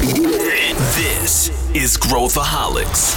[0.00, 3.14] This is Growthaholics.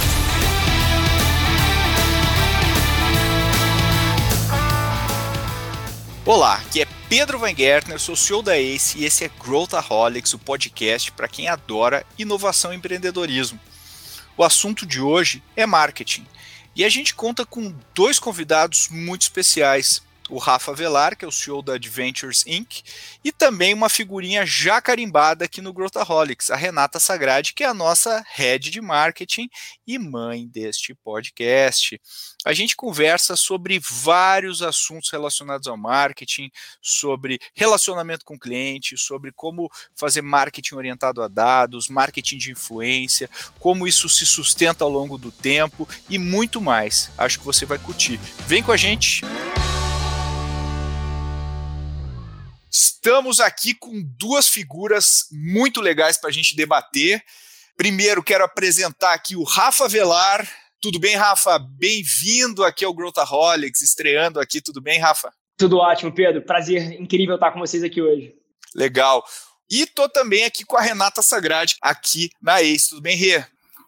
[6.26, 10.38] Olá, aqui é Pedro Van Gertner, sou CEO da ACE e esse é Growthaholics, o
[10.38, 13.58] podcast para quem adora inovação e empreendedorismo.
[14.36, 16.26] O assunto de hoje é marketing
[16.76, 21.32] e a gente conta com dois convidados muito especiais o Rafa Velar, que é o
[21.32, 22.82] CEO da Adventures Inc.,
[23.22, 27.74] e também uma figurinha já carimbada aqui no Growthaholics, a Renata Sagrade, que é a
[27.74, 29.48] nossa head de marketing
[29.86, 32.00] e mãe deste podcast.
[32.44, 39.70] A gente conversa sobre vários assuntos relacionados ao marketing, sobre relacionamento com cliente, sobre como
[39.94, 45.30] fazer marketing orientado a dados, marketing de influência, como isso se sustenta ao longo do
[45.30, 47.10] tempo e muito mais.
[47.16, 48.18] Acho que você vai curtir.
[48.46, 49.22] Vem com a gente!
[52.76, 57.22] Estamos aqui com duas figuras muito legais para a gente debater.
[57.76, 60.44] Primeiro, quero apresentar aqui o Rafa Velar.
[60.82, 61.56] Tudo bem, Rafa?
[61.56, 64.60] Bem-vindo aqui ao Growthaholics, estreando aqui.
[64.60, 65.32] Tudo bem, Rafa?
[65.56, 66.42] Tudo ótimo, Pedro.
[66.42, 68.34] Prazer incrível estar com vocês aqui hoje.
[68.74, 69.24] Legal.
[69.70, 72.88] E tô também aqui com a Renata Sagrade, aqui na ACE.
[72.88, 73.44] Tudo bem, Rê?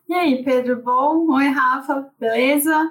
[0.09, 0.81] E aí, Pedro?
[0.81, 1.33] Bom?
[1.33, 2.09] Oi, Rafa.
[2.21, 2.89] Beleza?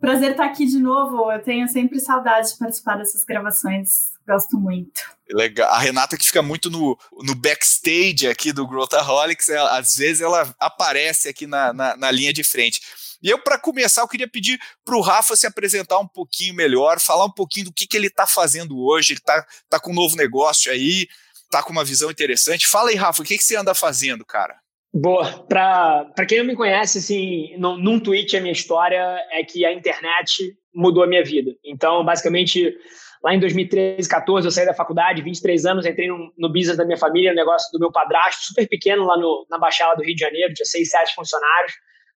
[0.00, 1.32] Prazer estar aqui de novo.
[1.32, 5.00] Eu tenho sempre saudade de participar dessas gravações Gosto muito.
[5.30, 5.68] Legal.
[5.70, 10.54] A Renata que fica muito no, no backstage aqui do Growthaholics, ela, às vezes ela
[10.60, 12.80] aparece aqui na, na, na linha de frente.
[13.22, 16.98] E eu, para começar, eu queria pedir para o Rafa se apresentar um pouquinho melhor,
[16.98, 19.12] falar um pouquinho do que, que ele está fazendo hoje.
[19.12, 21.06] Ele está tá com um novo negócio aí,
[21.44, 22.66] está com uma visão interessante.
[22.66, 24.56] Fala aí, Rafa, o que, que você anda fazendo, cara?
[24.92, 25.46] Boa.
[25.48, 29.72] Para quem não me conhece, assim, num, num tweet, a minha história é que a
[29.72, 31.52] internet mudou a minha vida.
[31.64, 32.76] Então, basicamente,
[33.22, 36.84] Lá em 2013, 14, eu saí da faculdade, 23 anos, entrei no, no business da
[36.84, 40.20] minha família, negócio do meu padrasto, super pequeno lá no, na Baixada do Rio de
[40.20, 41.72] Janeiro, tinha 6, 7 funcionários,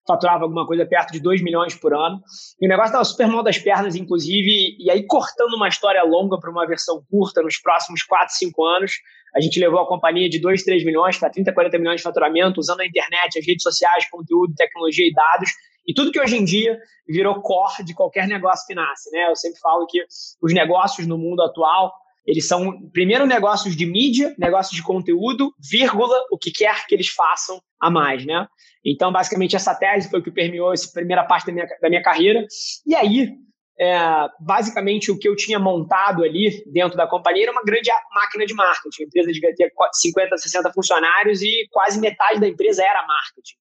[0.06, 2.20] faturava alguma coisa perto de 2 milhões por ano.
[2.60, 6.40] E o negócio estava super mal das pernas, inclusive, e aí cortando uma história longa
[6.40, 8.92] para uma versão curta, nos próximos 4, 5 anos,
[9.34, 12.60] a gente levou a companhia de 2, 3 milhões para 30, 40 milhões de faturamento,
[12.60, 15.50] usando a internet, as redes sociais, conteúdo, tecnologia e dados,
[15.86, 16.78] e tudo que hoje em dia
[17.08, 19.30] virou core de qualquer negócio que nasce, né?
[19.30, 20.04] Eu sempre falo que
[20.42, 21.92] os negócios no mundo atual,
[22.26, 27.08] eles são, primeiro, negócios de mídia, negócios de conteúdo, vírgula, o que quer que eles
[27.08, 28.48] façam a mais, né?
[28.84, 32.02] Então, basicamente, essa tese foi o que permeou essa primeira parte da minha, da minha
[32.02, 32.44] carreira.
[32.84, 33.32] E aí,
[33.78, 38.46] é, basicamente, o que eu tinha montado ali dentro da companhia era uma grande máquina
[38.46, 39.02] de marketing.
[39.02, 43.56] A empresa devia ter 50, 60 funcionários e quase metade da empresa era marketing.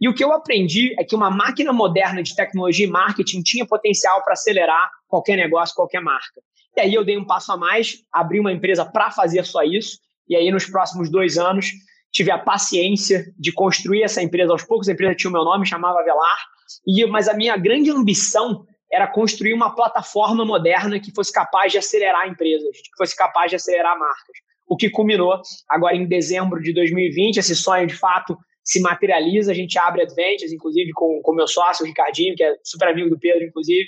[0.00, 3.66] E o que eu aprendi é que uma máquina moderna de tecnologia e marketing tinha
[3.66, 6.40] potencial para acelerar qualquer negócio, qualquer marca.
[6.76, 9.98] E aí eu dei um passo a mais, abri uma empresa para fazer só isso.
[10.28, 11.70] E aí, nos próximos dois anos,
[12.12, 14.88] tive a paciência de construir essa empresa aos poucos.
[14.88, 16.38] A empresa tinha o meu nome, chamava Velar.
[16.86, 21.78] E, mas a minha grande ambição era construir uma plataforma moderna que fosse capaz de
[21.78, 24.36] acelerar empresas, que fosse capaz de acelerar marcas.
[24.68, 29.54] O que culminou agora em dezembro de 2020, esse sonho de fato se materializa, a
[29.54, 33.18] gente abre Adventures, inclusive com o meu sócio, o Ricardinho, que é super amigo do
[33.18, 33.86] Pedro, inclusive,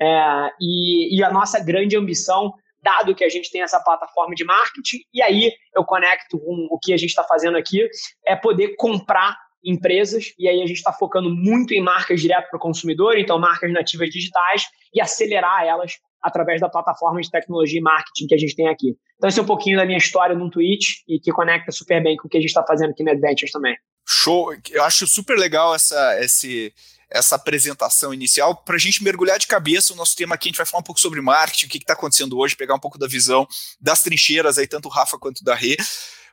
[0.00, 4.44] é, e, e a nossa grande ambição dado que a gente tem essa plataforma de
[4.44, 7.88] marketing, e aí eu conecto com o que a gente está fazendo aqui,
[8.26, 12.56] é poder comprar empresas, e aí a gente está focando muito em marcas direto para
[12.56, 15.92] o consumidor, então marcas nativas digitais, e acelerar elas
[16.22, 18.94] através da plataforma de tecnologia e marketing que a gente tem aqui.
[19.16, 22.16] Então, esse é um pouquinho da minha história num tweet e que conecta super bem
[22.16, 23.76] com o que a gente está fazendo aqui na Adventures também.
[24.08, 24.54] Show!
[24.70, 26.72] Eu acho super legal essa, esse,
[27.10, 29.92] essa apresentação inicial para a gente mergulhar de cabeça.
[29.92, 31.92] O nosso tema aqui a gente vai falar um pouco sobre marketing, o que está
[31.92, 33.46] acontecendo hoje, pegar um pouco da visão
[33.80, 35.76] das trincheiras aí, tanto o Rafa quanto da Rê.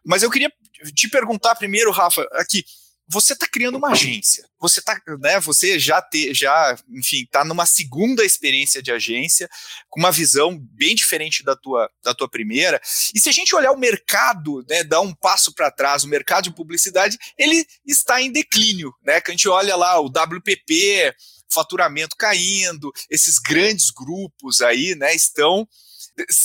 [0.06, 0.52] Mas eu queria
[0.96, 2.64] te perguntar primeiro, Rafa, aqui,
[3.10, 4.48] você está criando uma agência.
[4.60, 5.40] Você tá, né?
[5.40, 9.50] Você já ter, já, enfim, está numa segunda experiência de agência,
[9.90, 12.80] com uma visão bem diferente da tua, da tua primeira.
[13.14, 16.44] E se a gente olhar o mercado, né, dar um passo para trás, o mercado
[16.44, 19.20] de publicidade, ele está em declínio, né?
[19.20, 21.16] Que a gente olha lá o WPP,
[21.52, 25.68] faturamento caindo, esses grandes grupos aí, né, estão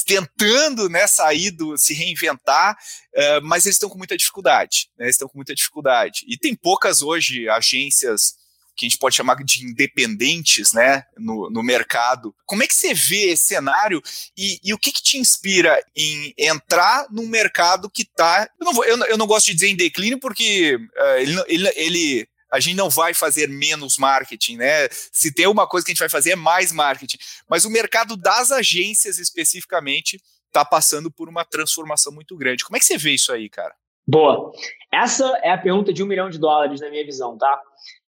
[0.07, 2.77] tentando né, sair do, se reinventar,
[3.15, 6.25] uh, mas eles estão com muita dificuldade, né, estão com muita dificuldade.
[6.29, 8.35] E tem poucas hoje agências
[8.77, 12.35] que a gente pode chamar de independentes, né, no, no mercado.
[12.45, 14.03] Como é que você vê esse cenário
[14.37, 19.05] e, e o que, que, te inspira em entrar num mercado que está, eu, eu,
[19.05, 22.89] eu, não gosto de dizer em declínio porque uh, ele, ele, ele a gente não
[22.89, 24.89] vai fazer menos marketing, né?
[24.91, 27.19] Se tem uma coisa que a gente vai fazer é mais marketing.
[27.51, 32.65] Mas o mercado das agências especificamente está passando por uma transformação muito grande.
[32.65, 33.75] Como é que você vê isso aí, cara?
[34.07, 34.53] Boa.
[34.93, 37.61] Essa é a pergunta de um milhão de dólares na minha visão, tá?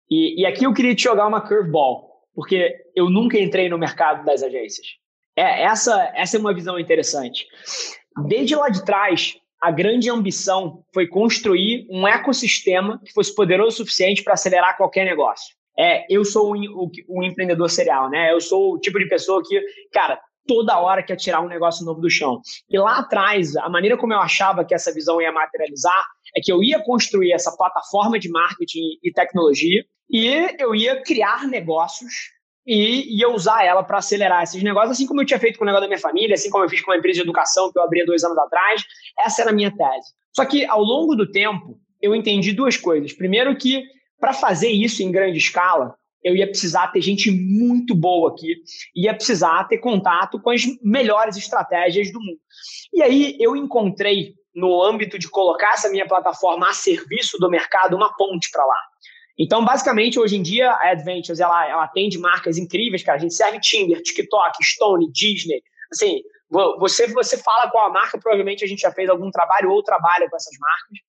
[0.08, 4.24] E, e aqui eu queria te jogar uma curveball, porque eu nunca entrei no mercado
[4.24, 4.86] das agências.
[5.36, 7.48] É, essa, essa é uma visão interessante.
[8.28, 13.78] Desde lá de trás, a grande ambição foi construir um ecossistema que fosse poderoso o
[13.78, 15.56] suficiente para acelerar qualquer negócio.
[15.76, 18.32] É, eu sou um, um, empreendedor serial, né?
[18.32, 19.60] Eu sou o tipo de pessoa que,
[19.92, 22.42] cara, toda hora quer tirar um negócio novo do chão.
[22.70, 26.06] E lá atrás, a maneira como eu achava que essa visão ia materializar
[26.38, 30.28] é que eu ia construir essa plataforma de marketing e tecnologia e
[30.60, 32.35] eu ia criar negócios
[32.66, 35.68] e ia usar ela para acelerar esses negócios, assim como eu tinha feito com o
[35.68, 37.84] negócio da minha família, assim como eu fiz com uma empresa de educação que eu
[37.84, 38.84] abri dois anos atrás.
[39.20, 40.14] Essa era a minha tese.
[40.36, 43.14] Só que ao longo do tempo, eu entendi duas coisas.
[43.14, 43.84] Primeiro que
[44.20, 48.56] para fazer isso em grande escala, eu ia precisar ter gente muito boa aqui,
[48.96, 52.40] ia precisar ter contato com as melhores estratégias do mundo.
[52.92, 57.96] E aí eu encontrei, no âmbito de colocar essa minha plataforma a serviço do mercado,
[57.96, 58.80] uma ponte para lá.
[59.38, 63.18] Então, basicamente, hoje em dia, a Adventures, ela, ela atende marcas incríveis, cara.
[63.18, 65.62] A gente serve Tinder, TikTok, Stone, Disney.
[65.92, 66.22] Assim,
[66.80, 70.30] você, você fala com a marca, provavelmente a gente já fez algum trabalho ou trabalha
[70.30, 71.00] com essas marcas.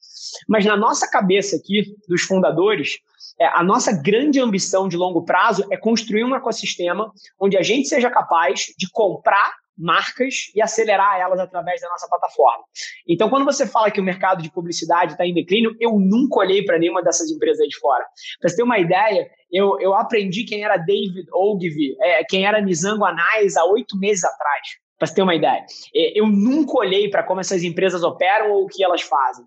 [0.49, 2.99] Mas na nossa cabeça aqui, dos fundadores,
[3.39, 7.89] é, a nossa grande ambição de longo prazo é construir um ecossistema onde a gente
[7.89, 12.65] seja capaz de comprar marcas e acelerar elas através da nossa plataforma.
[13.09, 16.65] Então, quando você fala que o mercado de publicidade está em declínio, eu nunca olhei
[16.65, 18.05] para nenhuma dessas empresas aí de fora.
[18.41, 22.61] Para você ter uma ideia, eu, eu aprendi quem era David Ogilvy, é, quem era
[22.61, 24.67] Nizango Anais há oito meses atrás.
[24.99, 25.65] Para você ter uma ideia,
[25.95, 29.45] é, eu nunca olhei para como essas empresas operam ou o que elas fazem.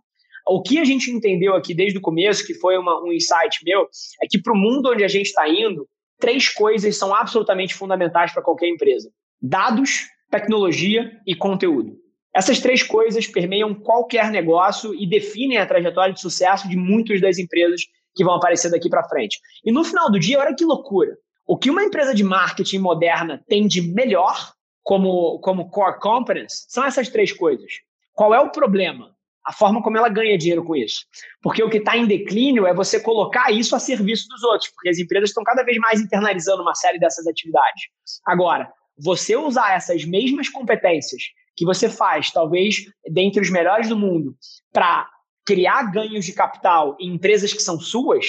[0.47, 3.87] O que a gente entendeu aqui desde o começo, que foi uma, um insight meu,
[4.21, 5.87] é que para o mundo onde a gente está indo,
[6.19, 9.11] três coisas são absolutamente fundamentais para qualquer empresa:
[9.41, 11.97] dados, tecnologia e conteúdo.
[12.33, 17.37] Essas três coisas permeiam qualquer negócio e definem a trajetória de sucesso de muitas das
[17.37, 17.81] empresas
[18.15, 19.39] que vão aparecer daqui para frente.
[19.63, 21.17] E no final do dia, olha que loucura.
[21.47, 24.53] O que uma empresa de marketing moderna tem de melhor
[24.83, 27.71] como, como core competence são essas três coisas.
[28.13, 29.15] Qual é o problema?
[29.45, 31.05] A forma como ela ganha dinheiro com isso.
[31.41, 34.89] Porque o que está em declínio é você colocar isso a serviço dos outros, porque
[34.89, 37.83] as empresas estão cada vez mais internalizando uma série dessas atividades.
[38.25, 38.71] Agora,
[39.01, 41.21] você usar essas mesmas competências
[41.55, 42.77] que você faz, talvez
[43.11, 44.35] dentre os melhores do mundo,
[44.71, 45.07] para
[45.45, 48.25] criar ganhos de capital em empresas que são suas,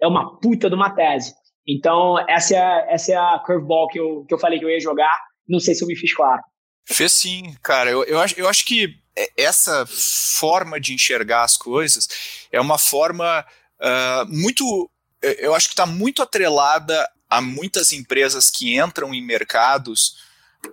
[0.00, 1.34] é uma puta de uma tese.
[1.66, 4.80] Então, essa é, essa é a curveball que eu, que eu falei que eu ia
[4.80, 5.16] jogar.
[5.48, 6.42] Não sei se eu me fiz claro.
[6.86, 7.90] Fez sim, cara.
[7.90, 8.94] Eu, eu, acho, eu acho que
[9.36, 12.08] essa forma de enxergar as coisas
[12.52, 13.44] é uma forma
[13.80, 14.90] uh, muito.
[15.22, 20.16] Eu acho que está muito atrelada há muitas empresas que entram em mercados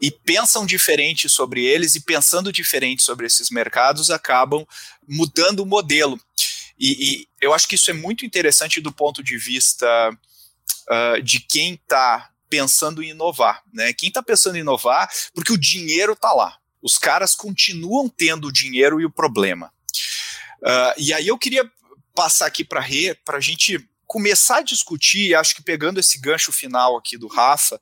[0.01, 4.65] e pensam diferente sobre eles e pensando diferente sobre esses mercados acabam
[5.07, 6.19] mudando o modelo.
[6.79, 9.87] E, e eu acho que isso é muito interessante do ponto de vista
[10.89, 13.93] uh, de quem está pensando em inovar, né?
[13.93, 16.57] Quem está pensando em inovar, porque o dinheiro está lá.
[16.81, 19.71] Os caras continuam tendo o dinheiro e o problema.
[20.61, 21.69] Uh, e aí eu queria
[22.13, 23.79] passar aqui para a Rê, para a gente
[24.13, 27.81] começar a discutir, acho que pegando esse gancho final aqui do Rafa,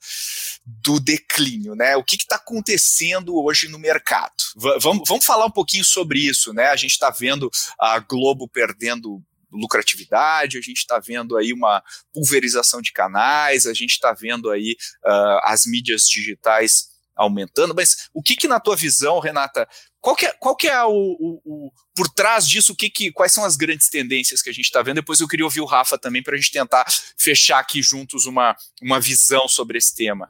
[0.65, 1.97] do declínio, né?
[1.97, 4.31] O que está acontecendo hoje no mercado?
[4.55, 6.67] V vamos, vamos falar um pouquinho sobre isso, né?
[6.67, 12.81] A gente está vendo a Globo perdendo lucratividade, a gente está vendo aí uma pulverização
[12.81, 18.37] de canais, a gente está vendo aí uh, as mídias digitais aumentando, mas o que
[18.37, 19.67] que na tua visão, Renata,
[20.01, 23.11] qual que é, qual que é o, o, o, por trás disso, o que que,
[23.11, 24.95] quais são as grandes tendências que a gente está vendo?
[24.95, 26.85] Depois eu queria ouvir o Rafa também para a gente tentar
[27.17, 30.27] fechar aqui juntos uma, uma visão sobre esse tema.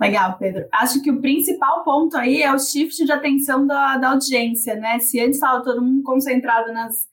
[0.00, 0.66] Legal, Pedro.
[0.72, 4.98] Acho que o principal ponto aí é o shift de atenção da, da audiência, né?
[4.98, 7.08] Se antes estava todo mundo concentrado nas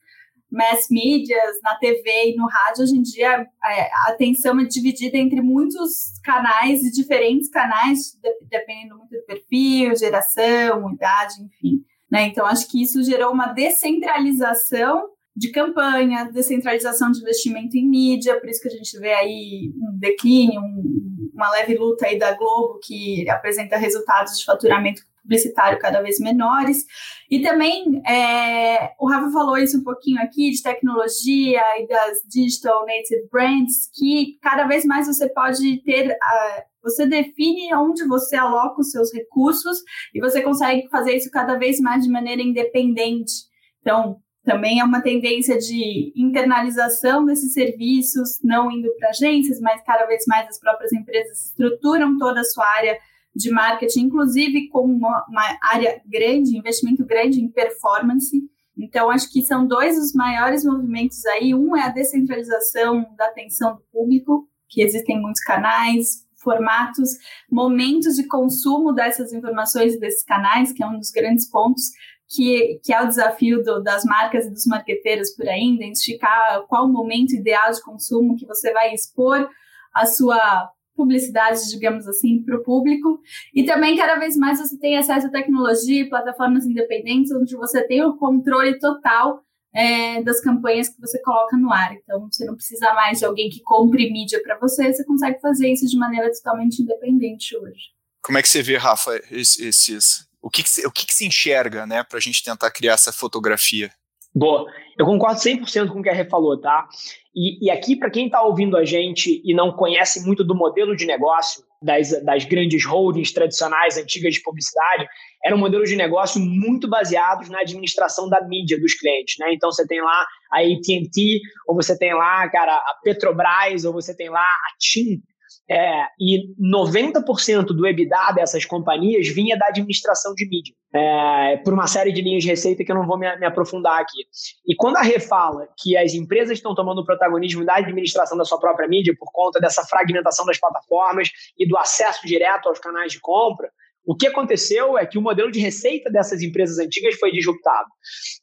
[0.50, 5.18] mass medias, na TV e no rádio, hoje em dia é, a atenção é dividida
[5.18, 8.16] entre muitos canais e diferentes canais,
[8.48, 11.84] dependendo muito do perfil, geração, idade, enfim.
[12.10, 12.26] Né?
[12.28, 18.48] Então, acho que isso gerou uma descentralização de campanha, descentralização de investimento em mídia, por
[18.48, 22.78] isso que a gente vê aí um declínio, um, uma leve luta aí da Globo,
[22.82, 26.84] que apresenta resultados de faturamento publicitário cada vez menores.
[27.28, 32.86] E também, é, o Rafa falou isso um pouquinho aqui, de tecnologia e das digital
[32.86, 38.80] native brands, que cada vez mais você pode ter, uh, você define onde você aloca
[38.80, 39.78] os seus recursos
[40.14, 43.32] e você consegue fazer isso cada vez mais de maneira independente.
[43.80, 50.06] Então, também é uma tendência de internalização desses serviços, não indo para agências, mas cada
[50.06, 52.96] vez mais as próprias empresas estruturam toda a sua área
[53.36, 58.42] de marketing, inclusive com uma, uma área grande, investimento grande em performance.
[58.78, 61.54] Então, acho que são dois os maiores movimentos aí.
[61.54, 67.10] Um é a descentralização da atenção do público, que existem muitos canais, formatos,
[67.50, 71.82] momentos de consumo dessas informações desses canais, que é um dos grandes pontos
[72.28, 76.86] que, que é o desafio do, das marcas e dos marqueteiros por aí, identificar qual
[76.86, 79.48] o momento ideal de consumo que você vai expor
[79.94, 83.20] a sua publicidade, digamos assim, para o público.
[83.54, 87.86] E também, cada vez mais, você tem acesso à tecnologia e plataformas independentes, onde você
[87.86, 89.42] tem o controle total
[89.74, 91.94] é, das campanhas que você coloca no ar.
[91.94, 95.70] Então, você não precisa mais de alguém que compre mídia para você, você consegue fazer
[95.70, 97.94] isso de maneira totalmente independente hoje.
[98.22, 101.26] Como é que você vê, Rafa, esses, o que, que, se, o que, que se
[101.26, 103.92] enxerga né, para a gente tentar criar essa fotografia?
[104.36, 104.70] Boa.
[104.98, 106.86] Eu concordo 100% com o que a Rê falou, tá?
[107.34, 110.94] E, e aqui, para quem está ouvindo a gente e não conhece muito do modelo
[110.94, 115.06] de negócio das, das grandes holdings tradicionais, antigas de publicidade,
[115.42, 119.54] era um modelo de negócio muito baseados na administração da mídia dos clientes, né?
[119.54, 124.14] Então você tem lá a AT&T, ou você tem lá, cara, a Petrobras, ou você
[124.14, 125.22] tem lá a TIM,
[125.68, 131.86] é, e 90% do EBITDA dessas companhias vinha da administração de mídia, é, por uma
[131.86, 134.24] série de linhas de receita que eu não vou me, me aprofundar aqui.
[134.66, 138.44] E quando a Rê fala que as empresas estão tomando o protagonismo da administração da
[138.44, 143.12] sua própria mídia por conta dessa fragmentação das plataformas e do acesso direto aos canais
[143.12, 143.68] de compra,
[144.06, 147.88] o que aconteceu é que o modelo de receita dessas empresas antigas foi disruptado.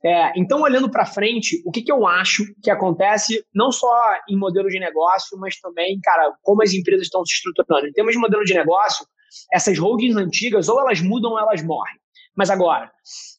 [0.04, 3.90] É, então, olhando para frente, o que, que eu acho que acontece não só
[4.30, 7.88] em modelo de negócio, mas também, cara, como as empresas estão se estruturando.
[7.88, 9.06] Em termos de modelo de negócio,
[9.54, 11.96] essas holdings antigas ou elas mudam ou elas morrem.
[12.36, 12.92] Mas agora,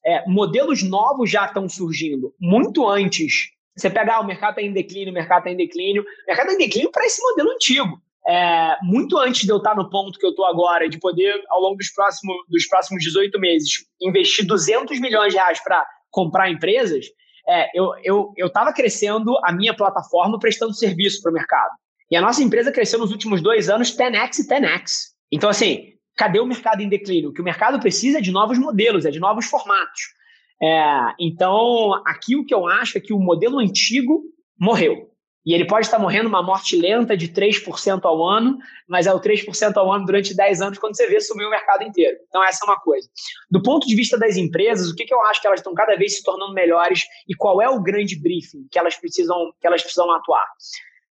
[0.07, 3.50] é, modelos novos já estão surgindo muito antes.
[3.76, 6.02] Você pegar ah, o mercado está em declínio, o mercado está em declínio.
[6.02, 9.75] O mercado está em declínio para esse modelo antigo é, muito antes de eu estar
[9.76, 13.38] no ponto que eu estou agora, de poder, ao longo dos próximos, dos próximos 18
[13.38, 17.07] meses, investir 200 milhões de reais para comprar empresas,
[17.47, 17.93] é, eu
[18.38, 21.73] estava eu, crescendo a minha plataforma prestando serviço para o mercado.
[22.11, 24.90] E a nossa empresa cresceu nos últimos dois anos 10x e 10x.
[25.31, 27.31] Então, assim, cadê o mercado em declínio?
[27.31, 30.00] O que o mercado precisa é de novos modelos, é de novos formatos.
[30.62, 34.23] É, então, aqui o que eu acho é que o modelo antigo
[34.59, 35.11] morreu.
[35.45, 38.57] E ele pode estar morrendo uma morte lenta de 3% ao ano,
[38.89, 41.83] mas é o 3% ao ano durante 10 anos, quando você vê sumir o mercado
[41.83, 42.17] inteiro.
[42.29, 43.07] Então, essa é uma coisa.
[43.51, 45.97] Do ponto de vista das empresas, o que, que eu acho que elas estão cada
[45.97, 49.83] vez se tornando melhores e qual é o grande briefing que elas precisam, que elas
[49.83, 50.47] precisam atuar?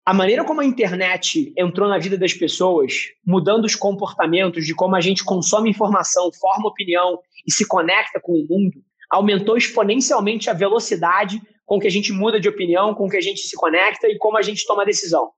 [0.04, 4.96] A maneira como a internet entrou na vida das pessoas, mudando os comportamentos de como
[4.96, 10.54] a gente consome informação, forma opinião e se conecta com o mundo, aumentou exponencialmente a
[10.54, 14.18] velocidade com que a gente muda de opinião, com que a gente se conecta e
[14.18, 15.30] como a gente toma decisão.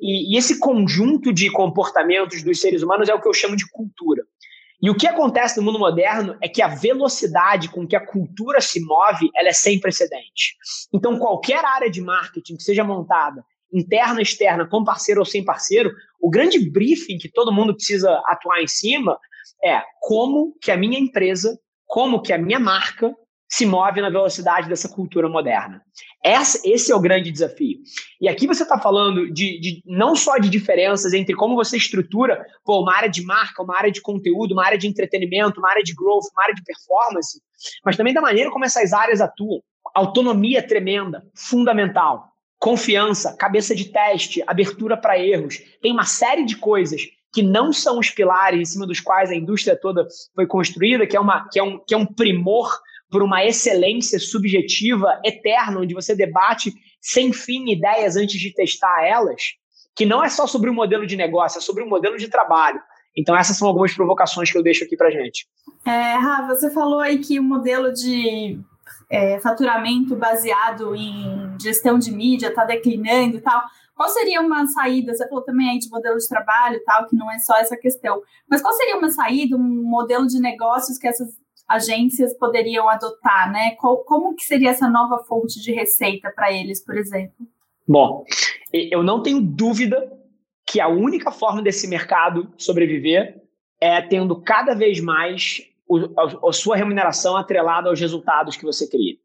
[0.00, 3.68] E, e esse conjunto de comportamentos dos seres humanos é o que eu chamo de
[3.70, 4.22] cultura.
[4.82, 8.62] E o que acontece no mundo moderno é que a velocidade com que a cultura
[8.62, 10.56] se move, ela é sem precedente.
[10.92, 15.92] Então, qualquer área de marketing que seja montada, interna, externa, com parceiro ou sem parceiro,
[16.20, 19.18] o grande briefing que todo mundo precisa atuar em cima
[19.62, 21.58] é como que a minha empresa,
[21.90, 23.12] como que a minha marca
[23.48, 25.82] se move na velocidade dessa cultura moderna.
[26.24, 27.78] Esse, esse é o grande desafio.
[28.20, 32.46] E aqui você está falando de, de, não só de diferenças entre como você estrutura
[32.64, 35.82] pô, uma área de marca, uma área de conteúdo, uma área de entretenimento, uma área
[35.82, 37.42] de growth, uma área de performance,
[37.84, 39.60] mas também da maneira como essas áreas atuam.
[39.92, 42.28] Autonomia tremenda, fundamental.
[42.56, 45.60] Confiança, cabeça de teste, abertura para erros.
[45.82, 49.34] Tem uma série de coisas que não são os pilares em cima dos quais a
[49.34, 52.70] indústria toda foi construída, que é, uma, que é, um, que é um primor
[53.10, 59.42] por uma excelência subjetiva eterna, onde você debate sem fim ideias antes de testar elas,
[59.96, 62.80] que não é só sobre o modelo de negócio, é sobre o modelo de trabalho.
[63.16, 65.46] Então, essas são algumas provocações que eu deixo aqui para gente.
[65.84, 68.58] É, Rafa, você falou aí que o modelo de
[69.10, 73.62] é, faturamento baseado em gestão de mídia está declinando e tal.
[74.00, 75.12] Qual seria uma saída?
[75.12, 78.22] Você falou também aí de modelo de trabalho tal, que não é só essa questão.
[78.48, 81.28] Mas qual seria uma saída, um modelo de negócios que essas
[81.68, 83.72] agências poderiam adotar, né?
[83.76, 87.46] como que seria essa nova fonte de receita para eles, por exemplo?
[87.86, 88.24] Bom,
[88.72, 90.10] eu não tenho dúvida
[90.66, 93.42] que a única forma desse mercado sobreviver
[93.78, 95.60] é tendo cada vez mais
[96.16, 99.18] a, a sua remuneração atrelada aos resultados que você cria.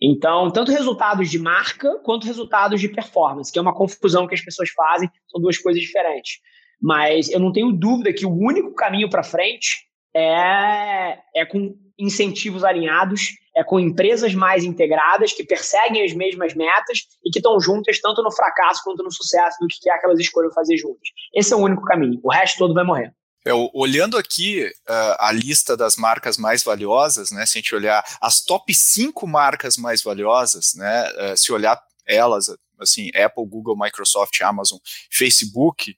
[0.00, 4.40] Então, tanto resultados de marca quanto resultados de performance, que é uma confusão que as
[4.40, 6.40] pessoas fazem, são duas coisas diferentes.
[6.80, 12.64] Mas eu não tenho dúvida que o único caminho para frente é, é com incentivos
[12.64, 13.22] alinhados,
[13.56, 18.22] é com empresas mais integradas que perseguem as mesmas metas e que estão juntas tanto
[18.22, 21.08] no fracasso quanto no sucesso do que quer que elas escolham fazer juntas.
[21.32, 22.20] Esse é o único caminho.
[22.22, 23.12] O resto todo vai morrer.
[23.46, 28.02] É, olhando aqui uh, a lista das marcas mais valiosas, né, se a gente olhar
[28.18, 32.46] as top 5 marcas mais valiosas, né, uh, se olhar elas,
[32.80, 34.78] assim, Apple, Google, Microsoft, Amazon,
[35.10, 35.94] Facebook,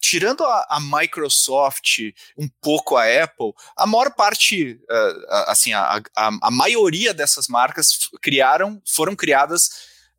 [0.00, 1.98] tirando a, a, Microsoft,
[2.38, 8.08] um pouco a Apple, a maior parte, uh, assim, a, a, a, maioria dessas marcas
[8.22, 9.68] criaram, foram criadas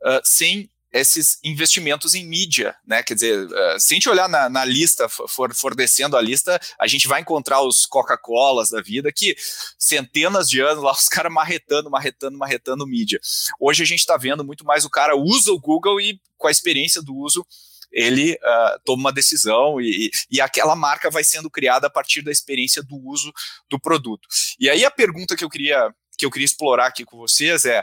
[0.03, 3.03] uh, sem esses investimentos em mídia, né?
[3.03, 6.59] Quer dizer, uh, se a gente olhar na, na, lista, for, for descendo a lista,
[6.79, 9.35] a gente vai encontrar os Coca-Colas da vida, que
[9.77, 13.19] centenas de anos lá, os caras marretando, marretando, marretando mídia.
[13.59, 16.51] Hoje a gente está vendo muito mais o cara usa o Google e com a
[16.51, 17.45] experiência do uso
[17.91, 22.31] ele uh, toma uma decisão e, e aquela marca vai sendo criada a partir da
[22.31, 23.33] experiência do uso
[23.69, 24.27] do produto.
[24.59, 27.81] E aí a pergunta que eu queria que eu queria explorar aqui com vocês é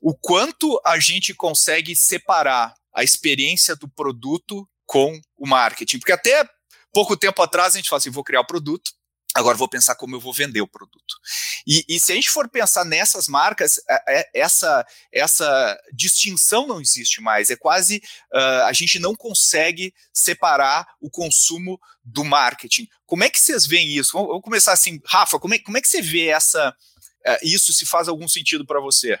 [0.00, 5.98] o quanto a gente consegue separar a experiência do produto com o marketing.
[5.98, 6.48] Porque até
[6.92, 8.90] pouco tempo atrás a gente fala assim, vou criar o produto,
[9.34, 11.14] agora vou pensar como eu vou vender o produto.
[11.66, 16.80] E, e se a gente for pensar nessas marcas, é, é, essa, essa distinção não
[16.80, 17.50] existe mais.
[17.50, 18.02] É quase
[18.32, 22.88] uh, a gente não consegue separar o consumo do marketing.
[23.06, 24.12] Como é que vocês veem isso?
[24.12, 27.86] Vamos começar assim, Rafa, como é, como é que você vê essa, uh, isso, se
[27.86, 29.18] faz algum sentido para você?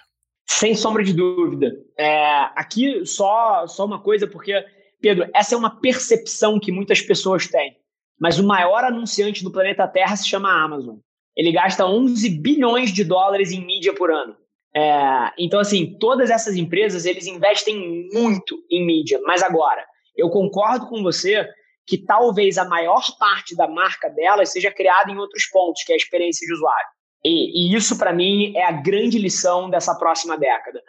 [0.48, 1.76] Sem sombra de dúvida.
[1.96, 4.54] É, aqui só, só uma coisa, porque,
[5.00, 7.76] Pedro, essa é uma percepção que muitas pessoas têm.
[8.18, 10.96] Mas o maior anunciante do planeta Terra se chama Amazon.
[11.36, 14.36] Ele gasta 11 bilhões de dólares em mídia por ano.
[14.74, 19.20] É, então, assim, todas essas empresas, eles investem muito em mídia.
[19.24, 19.84] Mas agora,
[20.16, 21.46] eu concordo com você
[21.86, 25.94] que talvez a maior parte da marca delas seja criada em outros pontos, que é
[25.94, 26.88] a experiência de usuário.
[27.28, 30.82] E, e isso, para mim, é a grande lição dessa próxima década.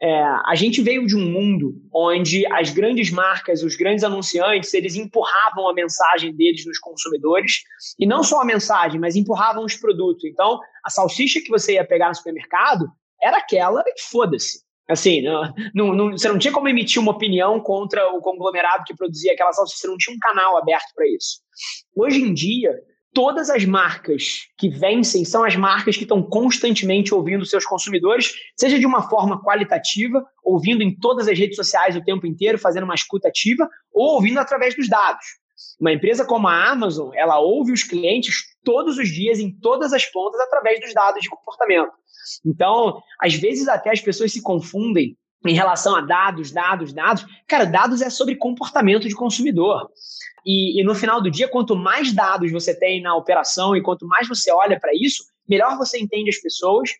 [0.00, 4.94] É, a gente veio de um mundo onde as grandes marcas, os grandes anunciantes, eles
[4.94, 7.64] empurravam a mensagem deles nos consumidores,
[7.98, 10.24] e não só a mensagem, mas empurravam os produtos.
[10.24, 12.86] Então, a salsicha que você ia pegar no supermercado
[13.20, 14.60] era aquela e foda-se.
[14.88, 19.32] Assim, não, não, você não tinha como emitir uma opinião contra o conglomerado que produzia
[19.32, 21.40] aquela salsicha, você não tinha um canal aberto para isso.
[21.96, 22.72] Hoje em dia,
[23.12, 28.78] todas as marcas que vencem são as marcas que estão constantemente ouvindo seus consumidores, seja
[28.78, 32.94] de uma forma qualitativa, ouvindo em todas as redes sociais o tempo inteiro, fazendo uma
[32.94, 35.24] escuta ativa, ou ouvindo através dos dados.
[35.80, 40.06] Uma empresa como a Amazon, ela ouve os clientes todos os dias, em todas as
[40.06, 41.92] pontas, através dos dados de comportamento.
[42.44, 45.16] Então, às vezes até as pessoas se confundem
[45.46, 47.26] em relação a dados, dados, dados.
[47.46, 49.90] Cara, dados é sobre comportamento de consumidor.
[50.44, 54.06] E, e, no final do dia, quanto mais dados você tem na operação e quanto
[54.06, 56.90] mais você olha para isso, melhor você entende as pessoas,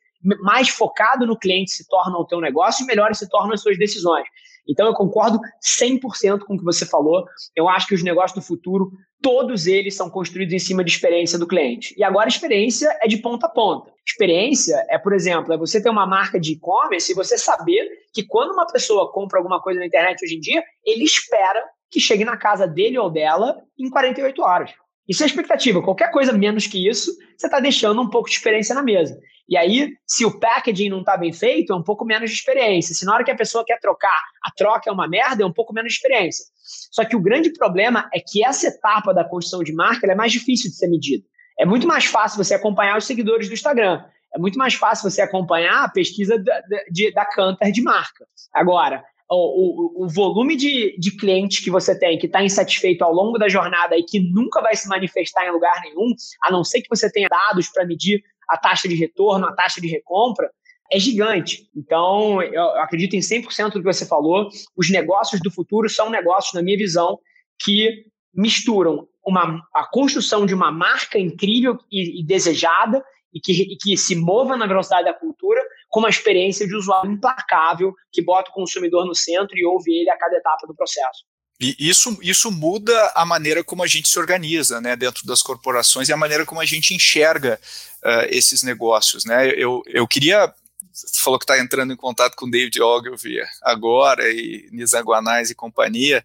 [0.43, 3.79] mais focado no cliente se torna o teu negócio e melhores se tornam as suas
[3.79, 4.27] decisões.
[4.69, 7.25] Então eu concordo 100% com o que você falou.
[7.57, 8.91] Eu acho que os negócios do futuro,
[9.23, 11.95] todos eles são construídos em cima de experiência do cliente.
[11.97, 13.91] E agora experiência é de ponta a ponta.
[14.07, 18.25] Experiência é, por exemplo, é você ter uma marca de e-commerce e você saber que
[18.25, 22.25] quando uma pessoa compra alguma coisa na internet hoje em dia, ele espera que chegue
[22.25, 24.71] na casa dele ou dela em 48 horas.
[25.09, 25.83] Isso é expectativa.
[25.83, 29.19] Qualquer coisa menos que isso, você está deixando um pouco de experiência na mesa.
[29.51, 32.95] E aí, se o packaging não está bem feito, é um pouco menos de experiência.
[32.95, 35.53] Se na hora que a pessoa quer trocar, a troca é uma merda, é um
[35.53, 36.45] pouco menos de experiência.
[36.93, 40.31] Só que o grande problema é que essa etapa da construção de marca é mais
[40.31, 41.25] difícil de ser medida.
[41.59, 44.05] É muito mais fácil você acompanhar os seguidores do Instagram.
[44.33, 47.27] É muito mais fácil você acompanhar a pesquisa da, de, da
[47.73, 48.25] de marca.
[48.55, 53.13] Agora, o, o, o, volume de, de clientes que você tem que está insatisfeito ao
[53.13, 56.83] longo da jornada e que nunca vai se manifestar em lugar nenhum, a não ser
[56.83, 60.51] que você tenha dados para medir a taxa de retorno, a taxa de recompra,
[60.93, 61.69] é gigante.
[61.75, 64.49] Então, eu acredito em 100% do que você falou.
[64.77, 67.19] Os negócios do futuro são negócios, na minha visão,
[67.63, 73.77] que misturam uma, a construção de uma marca incrível e, e desejada e que, e
[73.77, 78.51] que se mova na velocidade da cultura com uma experiência de usuário implacável que bota
[78.51, 81.25] o consumidor no centro e ouve ele a cada etapa do processo.
[81.61, 86.09] E isso, isso muda a maneira como a gente se organiza né, dentro das corporações
[86.09, 87.61] e a maneira como a gente enxerga
[88.03, 89.27] uh, esses negócios.
[89.27, 89.51] Né?
[89.51, 90.53] Eu, eu queria.
[90.91, 95.55] Você falou que está entrando em contato com David Ogilvy agora, e Nizam Guanais e
[95.55, 96.25] companhia.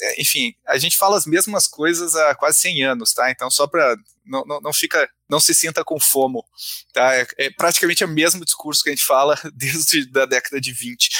[0.00, 3.30] É, enfim, a gente fala as mesmas coisas há quase 100 anos, tá?
[3.30, 6.44] Então, só para não, não, não, fica, não se sinta com fomo,
[6.92, 7.14] tá?
[7.14, 11.10] É, é, praticamente o mesmo discurso que a gente fala desde a década de 20.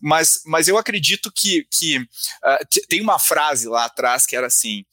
[0.00, 4.84] Mas, mas eu acredito que, que uh, tem uma frase lá atrás que era assim,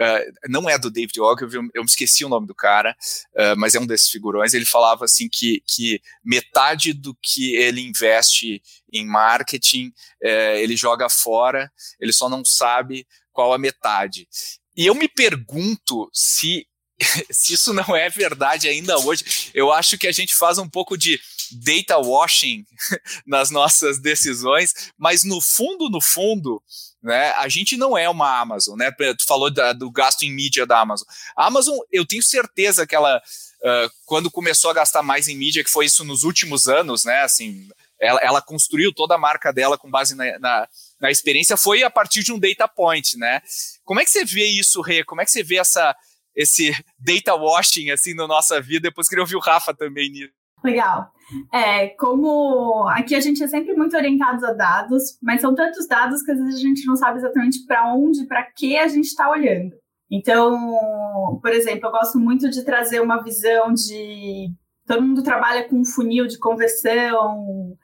[0.00, 2.96] Uh, não é do David Ogilvy, eu, me esqueci o nome do cara,
[3.34, 4.54] uh, mas é um desses figurões.
[4.54, 9.88] Ele falava assim que, que metade do que ele investe em marketing
[10.24, 11.70] uh, ele joga fora,
[12.00, 14.26] ele só não sabe qual a metade.
[14.74, 16.66] E eu me pergunto se
[17.30, 20.96] se isso não é verdade ainda hoje, eu acho que a gente faz um pouco
[20.96, 21.20] de
[21.52, 22.64] data washing
[23.26, 26.62] nas nossas decisões, mas no fundo, no fundo,
[27.02, 28.90] né, a gente não é uma Amazon, né?
[28.92, 31.06] Tu falou da, do gasto em mídia da Amazon.
[31.36, 35.64] A Amazon, eu tenho certeza que ela, uh, quando começou a gastar mais em mídia,
[35.64, 37.22] que foi isso nos últimos anos, né?
[37.22, 37.68] Assim,
[38.02, 40.68] ela, ela construiu toda a marca dela com base na, na,
[41.00, 43.40] na, experiência, foi a partir de um data point, né?
[43.84, 45.04] Como é que você vê isso, Rê?
[45.04, 45.94] Como é que você vê essa,
[46.34, 48.88] esse data washing assim na nossa vida?
[48.88, 50.41] Depois queria ouvir o Rafa também nisso.
[50.64, 51.10] Legal.
[51.52, 56.22] É, como aqui a gente é sempre muito orientado a dados, mas são tantos dados
[56.22, 59.30] que às vezes a gente não sabe exatamente para onde, para que a gente está
[59.30, 59.72] olhando.
[60.10, 64.52] Então, por exemplo, eu gosto muito de trazer uma visão de
[64.86, 67.76] todo mundo trabalha com um funil de conversão,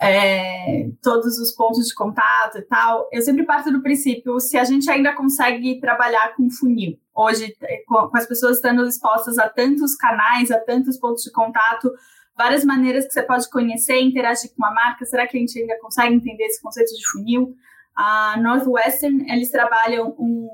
[0.00, 3.08] é, todos os pontos de contato e tal.
[3.12, 6.98] Eu sempre parto do princípio se a gente ainda consegue trabalhar com funil.
[7.14, 7.54] Hoje,
[7.86, 11.90] com, as pessoas estando expostas a tantos canais, a tantos pontos de contato,
[12.36, 15.04] várias maneiras que você pode conhecer interagir com uma marca.
[15.04, 17.54] Será que a gente ainda consegue entender esse conceito de funil?
[17.96, 20.48] A Northwestern, eles trabalham um,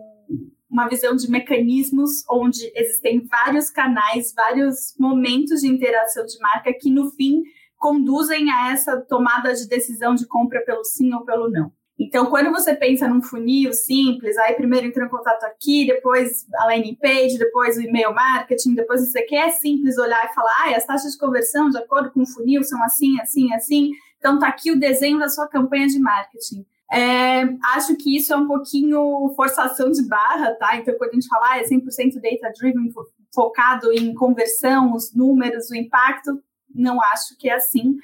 [0.71, 6.91] uma visão de mecanismos onde existem vários canais, vários momentos de interação de marca que,
[6.91, 7.43] no fim,
[7.77, 11.73] conduzem a essa tomada de decisão de compra pelo sim ou pelo não.
[12.07, 16.67] Então, quando você pensa num funil simples, aí primeiro entra em contato aqui, depois a
[16.67, 20.85] landing page, depois o e-mail marketing, depois você quer simples olhar e falar, ah, as
[20.85, 23.91] taxas de conversão de acordo com o funil são assim, assim, assim.
[24.19, 26.67] Então, tá aqui o desenho da sua campanha de marketing.
[26.93, 27.43] É,
[27.75, 30.77] acho que isso é um pouquinho forçação de barra, tá?
[30.77, 32.93] Então, quando a gente fala, ah, é 100% data-driven,
[33.33, 36.43] focado em conversão, os números, o impacto,
[36.75, 37.97] não acho que é assim.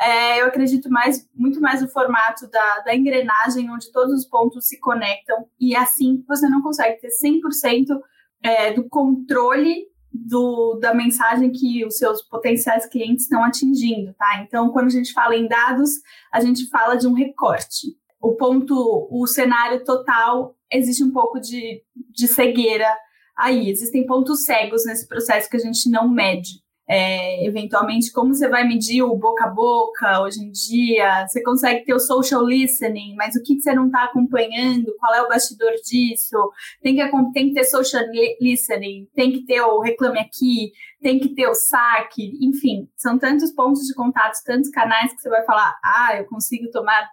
[0.00, 4.66] É, eu acredito mais, muito mais no formato da, da engrenagem, onde todos os pontos
[4.66, 7.98] se conectam, e assim você não consegue ter 100%
[8.42, 14.42] é, do controle do, da mensagem que os seus potenciais clientes estão atingindo, tá?
[14.42, 15.90] Então, quando a gente fala em dados,
[16.32, 17.96] a gente fala de um recorte.
[18.20, 22.88] O ponto, o cenário total, existe um pouco de, de cegueira
[23.36, 23.68] aí.
[23.68, 28.66] Existem pontos cegos nesse processo que a gente não mede é, eventualmente como você vai
[28.66, 33.34] medir o boca a boca hoje em dia, você consegue ter o social listening, mas
[33.34, 36.36] o que, que você não está acompanhando, qual é o bastidor disso,
[36.82, 38.04] tem que, tem que ter social
[38.40, 43.50] listening, tem que ter o reclame aqui, tem que ter o saque, enfim, são tantos
[43.52, 47.08] pontos de contato, tantos canais que você vai falar, ah, eu consigo tomar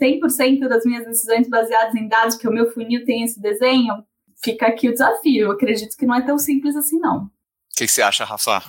[0.00, 4.04] 100% das minhas decisões baseadas em dados, que o meu funil tem esse desenho,
[4.42, 7.24] fica aqui o desafio, eu acredito que não é tão simples assim não.
[7.24, 7.30] O
[7.76, 8.62] que, que você acha, Rafa?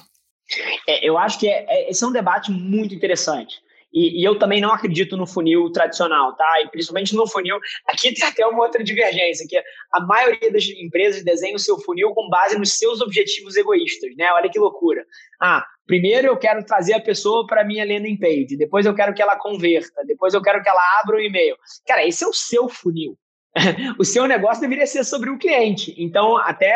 [0.87, 3.61] É, eu acho que é, é, esse é um debate muito interessante.
[3.91, 6.61] E, e, eu também não acredito no funil tradicional, tá?
[6.61, 7.57] E principalmente no funil.
[7.87, 9.57] Aqui tem até uma outra divergência, que
[9.91, 14.31] a maioria das empresas desenha o seu funil com base nos seus objetivos egoístas, né?
[14.33, 15.05] Olha que loucura.
[15.41, 19.21] Ah, primeiro eu quero trazer a pessoa para minha landing page, depois eu quero que
[19.21, 21.55] ela converta, depois eu quero que ela abra o e-mail.
[21.87, 23.17] Cara, esse é o seu funil.
[23.97, 25.95] o seu negócio deveria ser sobre o cliente.
[25.97, 26.75] Então, até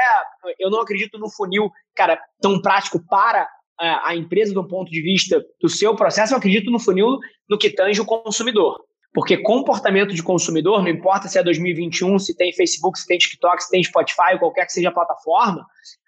[0.58, 3.48] eu não acredito no funil, cara, tão prático para
[3.82, 7.18] a empresa do ponto de vista do seu processo, eu acredito no funil
[7.50, 8.80] no que tange o consumidor.
[9.14, 13.64] Porque comportamento de consumidor, não importa se é 2021, se tem Facebook, se tem TikTok,
[13.64, 15.66] se tem Spotify, qualquer que seja a plataforma,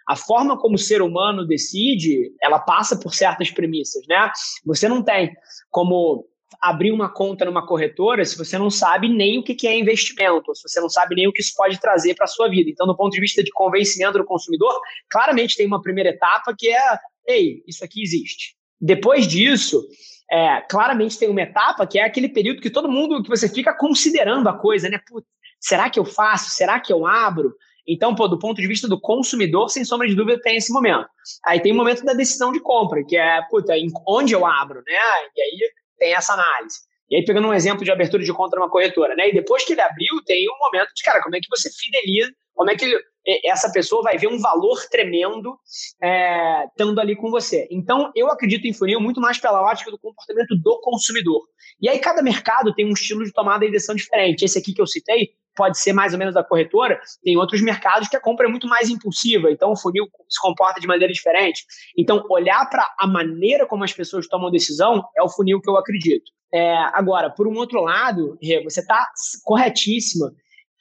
[0.08, 4.32] a forma como o ser humano decide, ela passa por certas premissas, né?
[4.66, 5.34] Você não tem
[5.70, 6.26] como
[6.62, 10.68] abrir uma conta numa corretora se você não sabe nem o que é investimento, se
[10.68, 12.70] você não sabe nem o que isso pode trazer para a sua vida.
[12.70, 14.74] Então, do ponto de vista de convencimento do consumidor,
[15.10, 18.56] claramente tem uma primeira etapa que é ei, isso aqui existe.
[18.80, 19.86] Depois disso,
[20.32, 23.74] é, claramente tem uma etapa que é aquele período que todo mundo, que você fica
[23.74, 25.00] considerando a coisa, né?
[25.08, 25.28] Putz,
[25.60, 26.50] será que eu faço?
[26.52, 27.56] Será que eu abro?
[27.88, 31.08] Então, pô, do ponto de vista do consumidor, sem sombra de dúvida, tem esse momento.
[31.46, 33.74] Aí tem o momento da decisão de compra, que é, puta,
[34.08, 34.94] onde eu abro, né?
[35.36, 36.80] E aí tem essa análise.
[37.10, 39.30] E aí, pegando um exemplo de abertura de conta numa corretora, né?
[39.30, 42.32] E depois que ele abriu, tem um momento de, cara, como é que você fideliza,
[42.54, 43.00] como é que ele,
[43.46, 45.58] essa pessoa vai ver um valor tremendo
[46.02, 47.68] é, estando ali com você.
[47.72, 51.42] Então, eu acredito em funil muito mais pela ótica do comportamento do consumidor.
[51.82, 54.44] E aí, cada mercado tem um estilo de tomada de decisão diferente.
[54.44, 58.08] Esse aqui que eu citei pode ser mais ou menos da corretora, tem outros mercados
[58.10, 61.64] que a compra é muito mais impulsiva, então o funil se comporta de maneira diferente.
[61.96, 65.78] Então, olhar para a maneira como as pessoas tomam decisão é o funil que eu
[65.78, 66.32] acredito.
[66.52, 69.08] É, agora, por um outro lado, você está
[69.44, 70.32] corretíssima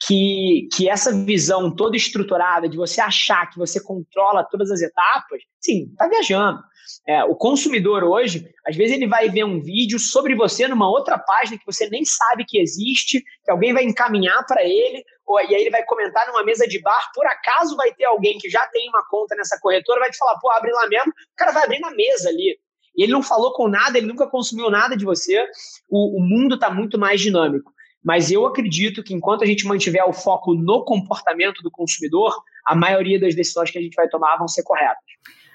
[0.05, 5.41] que, que essa visão toda estruturada de você achar que você controla todas as etapas,
[5.61, 6.59] sim, tá viajando.
[7.07, 11.17] É, o consumidor hoje, às vezes ele vai ver um vídeo sobre você numa outra
[11.17, 15.55] página que você nem sabe que existe, que alguém vai encaminhar para ele, ou, e
[15.55, 18.65] aí ele vai comentar numa mesa de bar, por acaso vai ter alguém que já
[18.67, 21.63] tem uma conta nessa corretora, vai te falar, pô, abre lá mesmo, o cara vai
[21.63, 22.57] abrir na mesa ali.
[22.95, 25.43] E ele não falou com nada, ele nunca consumiu nada de você.
[25.89, 27.72] O, o mundo está muito mais dinâmico.
[28.03, 32.35] Mas eu acredito que enquanto a gente mantiver o foco no comportamento do consumidor,
[32.65, 35.03] a maioria das decisões que a gente vai tomar vão ser corretas.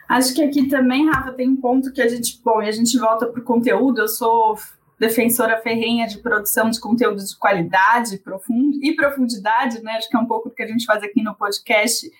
[0.09, 2.99] Acho que aqui também, Rafa, tem um ponto que a gente, bom, e a gente
[2.99, 4.01] volta para o conteúdo.
[4.01, 4.57] Eu sou
[4.99, 9.93] defensora ferrenha de produção de conteúdo de qualidade profundo, e profundidade, né?
[9.93, 12.11] Acho que é um pouco do que a gente faz aqui no podcast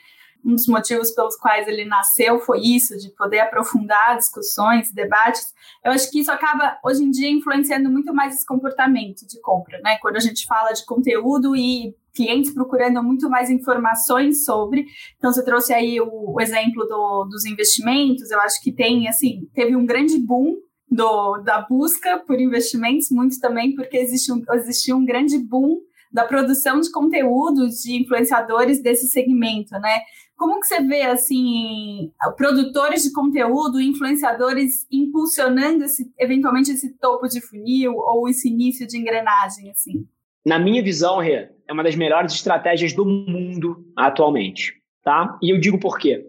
[0.45, 5.53] um dos motivos pelos quais ele nasceu foi isso, de poder aprofundar discussões, debates.
[5.85, 9.79] Eu acho que isso acaba, hoje em dia, influenciando muito mais esse comportamento de compra,
[9.81, 9.99] né?
[10.01, 14.87] Quando a gente fala de conteúdo e clientes procurando muito mais informações sobre.
[15.17, 19.49] Então, você trouxe aí o, o exemplo do, dos investimentos, eu acho que tem, assim,
[19.55, 20.57] teve um grande boom
[20.91, 25.79] do, da busca por investimentos, muito também porque existe um, existia um grande boom
[26.11, 30.01] da produção de conteúdo de influenciadores desse segmento, né?
[30.39, 37.41] Como que você vê, assim, produtores de conteúdo, influenciadores impulsionando esse, eventualmente esse topo de
[37.41, 40.07] funil ou esse início de engrenagem, assim?
[40.47, 45.37] Na minha visão, Rê, é uma das melhores estratégias do mundo atualmente, tá?
[45.43, 46.25] E eu digo por quê.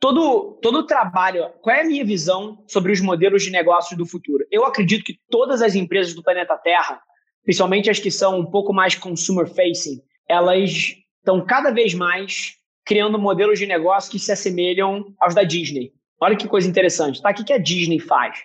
[0.00, 4.44] Todo, todo trabalho, qual é a minha visão sobre os modelos de negócios do futuro?
[4.50, 7.00] Eu acredito que todas as empresas do planeta Terra
[7.46, 13.18] principalmente as que são um pouco mais consumer facing, elas estão cada vez mais criando
[13.18, 15.92] modelos de negócio que se assemelham aos da Disney.
[16.20, 17.20] Olha que coisa interessante.
[17.20, 17.30] Tá?
[17.30, 18.38] O que a Disney faz?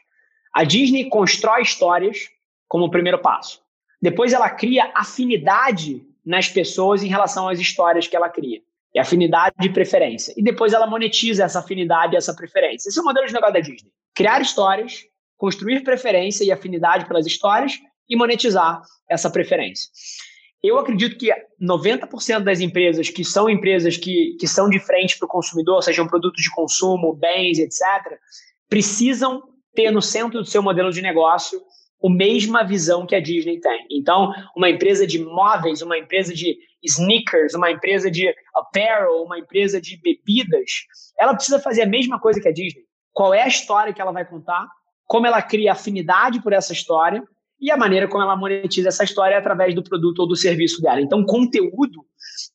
[0.52, 2.28] A Disney constrói histórias
[2.68, 3.62] como primeiro passo.
[4.02, 8.62] Depois ela cria afinidade nas pessoas em relação às histórias que ela cria.
[8.94, 10.34] E afinidade de preferência.
[10.36, 12.90] E depois ela monetiza essa afinidade e essa preferência.
[12.90, 13.92] Esse é o modelo de negócio da Disney.
[14.14, 15.06] Criar histórias,
[15.38, 19.90] construir preferência e afinidade pelas histórias e monetizar essa preferência.
[20.64, 25.26] Eu acredito que 90% das empresas que são empresas que, que são de frente para
[25.26, 27.82] o consumidor, sejam produtos de consumo, bens, etc.,
[28.70, 29.42] precisam
[29.74, 31.60] ter no centro do seu modelo de negócio
[32.04, 33.86] a mesma visão que a Disney tem.
[33.92, 39.80] Então, uma empresa de móveis, uma empresa de sneakers, uma empresa de apparel, uma empresa
[39.80, 40.72] de bebidas,
[41.18, 42.84] ela precisa fazer a mesma coisa que a Disney.
[43.14, 44.68] Qual é a história que ela vai contar?
[45.06, 47.24] Como ela cria afinidade por essa história
[47.62, 50.82] e a maneira como ela monetiza essa história é através do produto ou do serviço
[50.82, 51.00] dela.
[51.00, 52.04] Então, conteúdo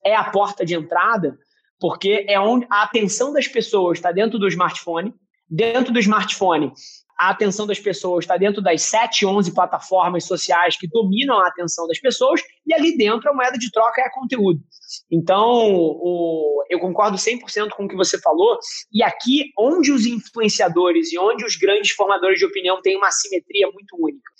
[0.04, 1.38] é a porta de entrada,
[1.78, 5.14] porque é onde a atenção das pessoas está dentro do smartphone.
[5.48, 6.72] Dentro do smartphone,
[7.18, 11.86] a atenção das pessoas está dentro das 7, 11 plataformas sociais que dominam a atenção
[11.86, 14.60] das pessoas, e ali dentro a moeda de troca é conteúdo.
[15.10, 18.58] Então, o, eu concordo 100% com o que você falou,
[18.92, 23.70] e aqui, onde os influenciadores e onde os grandes formadores de opinião têm uma simetria
[23.70, 24.30] muito única.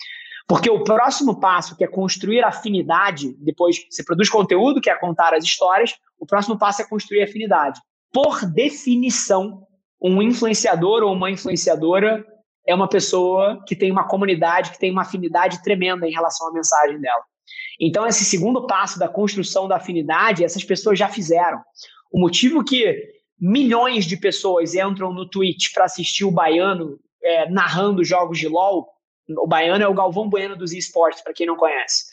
[0.48, 5.34] Porque o próximo passo, que é construir afinidade, depois você produz conteúdo, que é contar
[5.34, 7.80] as histórias, o próximo passo é construir afinidade.
[8.12, 9.66] Por definição,
[10.00, 12.24] um influenciador ou uma influenciadora
[12.66, 16.52] é uma pessoa que tem uma comunidade, que tem uma afinidade tremenda em relação à
[16.52, 17.22] mensagem dela.
[17.80, 21.60] Então, esse segundo passo da construção da afinidade, essas pessoas já fizeram.
[22.10, 28.04] O motivo que milhões de pessoas entram no Twitch para assistir o baiano é, narrando
[28.04, 28.88] jogos de LOL
[29.28, 32.04] o baiano é o Galvão Bueno dos esportes, para quem não conhece.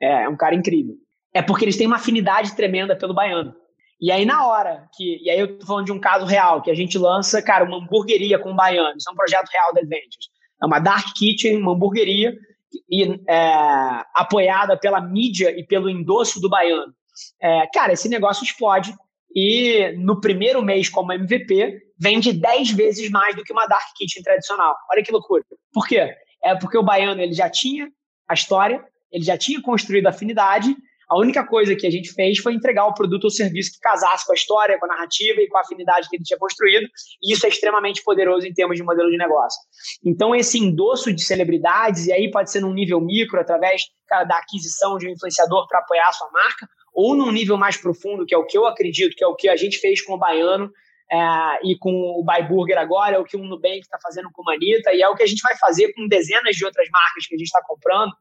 [0.00, 0.94] É, é um cara incrível.
[1.34, 3.54] É porque eles têm uma afinidade tremenda pelo baiano.
[4.00, 5.22] E aí, na hora que.
[5.22, 7.76] E aí, eu tô falando de um caso real, que a gente lança, cara, uma
[7.76, 8.96] hamburgueria com baiano.
[8.96, 10.28] Isso é um projeto real da Adventures.
[10.60, 12.36] É uma Dark Kitchen, uma hamburgueria,
[12.90, 16.92] e, é, apoiada pela mídia e pelo endosso do baiano.
[17.40, 18.92] É, cara, esse negócio explode.
[19.34, 24.22] E no primeiro mês, como MVP, vende 10 vezes mais do que uma Dark Kitchen
[24.22, 24.74] tradicional.
[24.90, 25.44] Olha que loucura.
[25.72, 26.12] Por quê?
[26.42, 27.90] É porque o baiano ele já tinha
[28.28, 30.74] a história, ele já tinha construído a afinidade.
[31.08, 34.24] A única coisa que a gente fez foi entregar o produto ou serviço que casasse
[34.26, 36.88] com a história, com a narrativa e com a afinidade que ele tinha construído.
[37.22, 39.60] E isso é extremamente poderoso em termos de modelo de negócio.
[40.02, 44.96] Então, esse endosso de celebridades, e aí pode ser num nível micro, através da aquisição
[44.96, 48.38] de um influenciador para apoiar a sua marca, ou num nível mais profundo, que é
[48.38, 50.70] o que eu acredito, que é o que a gente fez com o Baiano,
[51.12, 54.42] é, e com o Buy Burger agora, é o que o Nubank está fazendo com
[54.42, 57.26] o Manita, e é o que a gente vai fazer com dezenas de outras marcas
[57.26, 58.12] que a gente está comprando.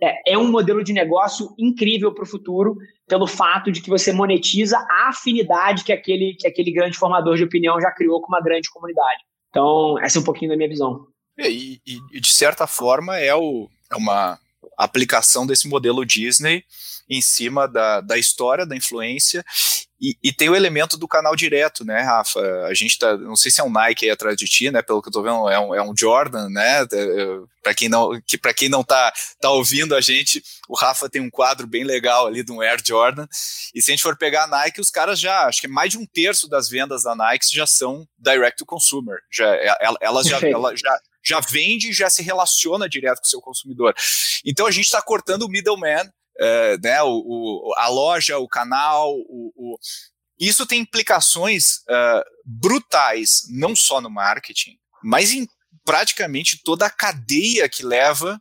[0.00, 2.76] É, é, um modelo de negócio incrível para o futuro,
[3.08, 7.44] pelo fato de que você monetiza a afinidade que aquele, que aquele grande formador de
[7.44, 9.22] opinião já criou com uma grande comunidade.
[9.50, 11.06] Então, essa é um pouquinho da minha visão.
[11.38, 14.38] E, e, e de certa forma, é, o, é uma,
[14.76, 16.64] aplicação desse modelo Disney
[17.08, 19.44] em cima da, da história, da influência,
[20.04, 22.40] e, e, tem o elemento do canal direto, né, Rafa?
[22.66, 25.00] A gente tá, não sei se é um Nike aí atrás de ti, né, pelo
[25.00, 26.86] que eu tô vendo, é um, é um Jordan, né, é,
[27.62, 31.22] para quem não, que para quem não tá, tá ouvindo a gente, o Rafa tem
[31.22, 33.26] um quadro bem legal ali de um Air Jordan,
[33.74, 35.98] e se a gente for pegar a Nike, os caras já, acho que mais de
[35.98, 40.38] um terço das vendas da Nike já são direct to consumer, já, é, elas já,
[40.46, 43.94] ela já já vende e já se relaciona direto com o seu consumidor.
[44.44, 46.06] Então a gente está cortando o middleman,
[46.40, 49.78] é, né, o, o, a loja, o canal, o, o
[50.38, 55.46] isso tem implicações uh, brutais, não só no marketing, mas em
[55.84, 58.40] praticamente toda a cadeia que leva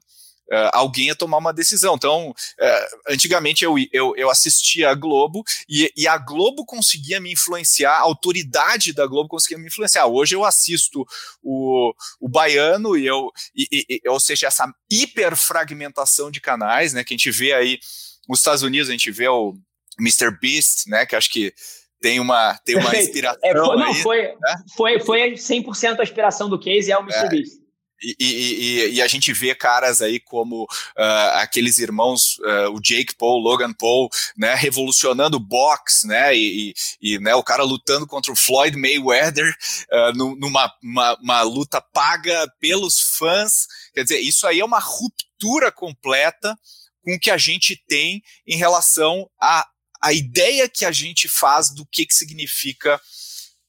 [0.51, 1.95] uh, alguém a tomar uma decisão.
[1.95, 7.31] Então, uh, antigamente eu, eu, eu, assistia a Globo e, e, a Globo conseguia me
[7.31, 10.07] influenciar, a autoridade da Globo conseguia me influenciar.
[10.07, 11.05] Hoje eu assisto
[11.41, 17.13] o, o Baiano, e eu, e, e, ou seja, essa hiperfragmentação de canais, né, que
[17.13, 17.79] a gente vê aí
[18.27, 19.55] nos Estados Unidos, a gente vê o
[19.99, 20.31] Mr.
[20.39, 21.53] Beast, né, que acho que
[22.01, 23.39] tem uma, tem uma inspiração.
[23.43, 24.55] É, foi, não, aí, foi, né?
[24.75, 27.25] foi, foi 100% a inspiração do case, é o Mr.
[27.25, 27.62] É, Beast.
[28.01, 33.15] E, e, e, a gente vê caras aí como uh, aqueles irmãos, uh, o Jake
[33.15, 38.31] Paul, Logan Paul, né, revolucionando o boxe, né, e, e, né, o cara lutando contra
[38.31, 39.55] o Floyd Mayweather
[39.91, 43.67] uh, numa uma, uma luta paga pelos fãs.
[43.93, 46.57] Quer dizer, isso aí é uma ruptura completa
[47.01, 49.65] com o que a gente tem em relação a
[50.03, 52.99] a ideia que a gente faz do que, que significa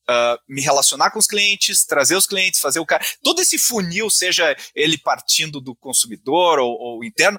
[0.08, 3.04] Uh, me relacionar com os clientes, trazer os clientes, fazer o cara.
[3.22, 7.38] Todo esse funil, seja ele partindo do consumidor ou, ou, interno,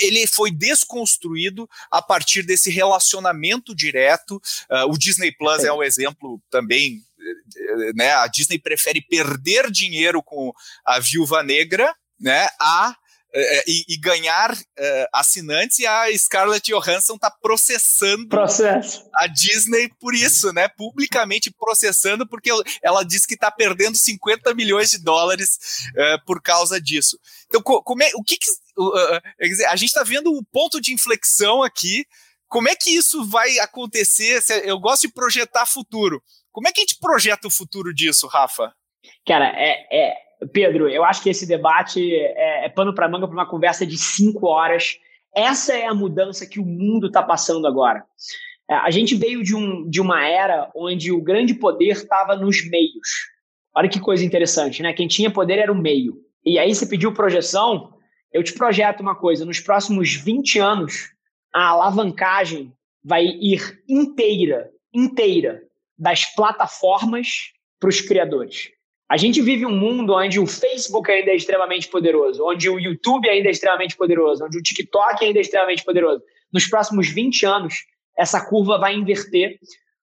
[0.00, 4.36] ele foi desconstruído a partir desse relacionamento direto.
[4.70, 7.04] Uh, o Disney Plus é um exemplo também.
[7.94, 12.96] Né, a Disney prefere perder dinheiro com a viúva negra né, a
[13.66, 19.08] e, e, ganhar uh, assinantes e a Scarlett Johansson está processando Processo.
[19.14, 20.68] a Disney por isso, né?
[20.68, 22.50] Publicamente processando porque
[22.82, 25.58] ela diz que está perdendo 50 milhões de dólares
[25.90, 27.18] uh, por causa disso.
[27.46, 30.92] Então, como é, o que, que uh, dizer, a gente está vendo o ponto de
[30.92, 32.04] inflexão aqui.
[32.48, 34.42] Como é que isso vai acontecer?
[34.64, 36.20] Eu gosto de projetar futuro.
[36.50, 38.74] Como é que a gente projeta o futuro disso, Rafa?
[39.24, 43.36] Cara, é, é Pedro, eu acho que esse debate é, é pano para manga para
[43.36, 44.98] uma conversa de cinco horas.
[45.34, 48.04] Essa é a mudança que o mundo está passando agora.
[48.68, 52.68] É, a gente veio de, um, de uma era onde o grande poder estava nos
[52.68, 53.08] meios.
[53.74, 54.92] Olha que coisa interessante, né?
[54.92, 56.18] Quem tinha poder era o meio.
[56.44, 57.92] E aí você pediu projeção,
[58.32, 61.10] eu te projeto uma coisa: nos próximos 20 anos,
[61.54, 62.72] a alavancagem
[63.04, 65.62] vai ir inteira, inteira,
[65.98, 68.70] das plataformas para os criadores.
[69.10, 73.28] A gente vive um mundo onde o Facebook ainda é extremamente poderoso, onde o YouTube
[73.28, 76.22] ainda é extremamente poderoso, onde o TikTok ainda é extremamente poderoso.
[76.52, 77.74] Nos próximos 20 anos,
[78.16, 79.58] essa curva vai inverter,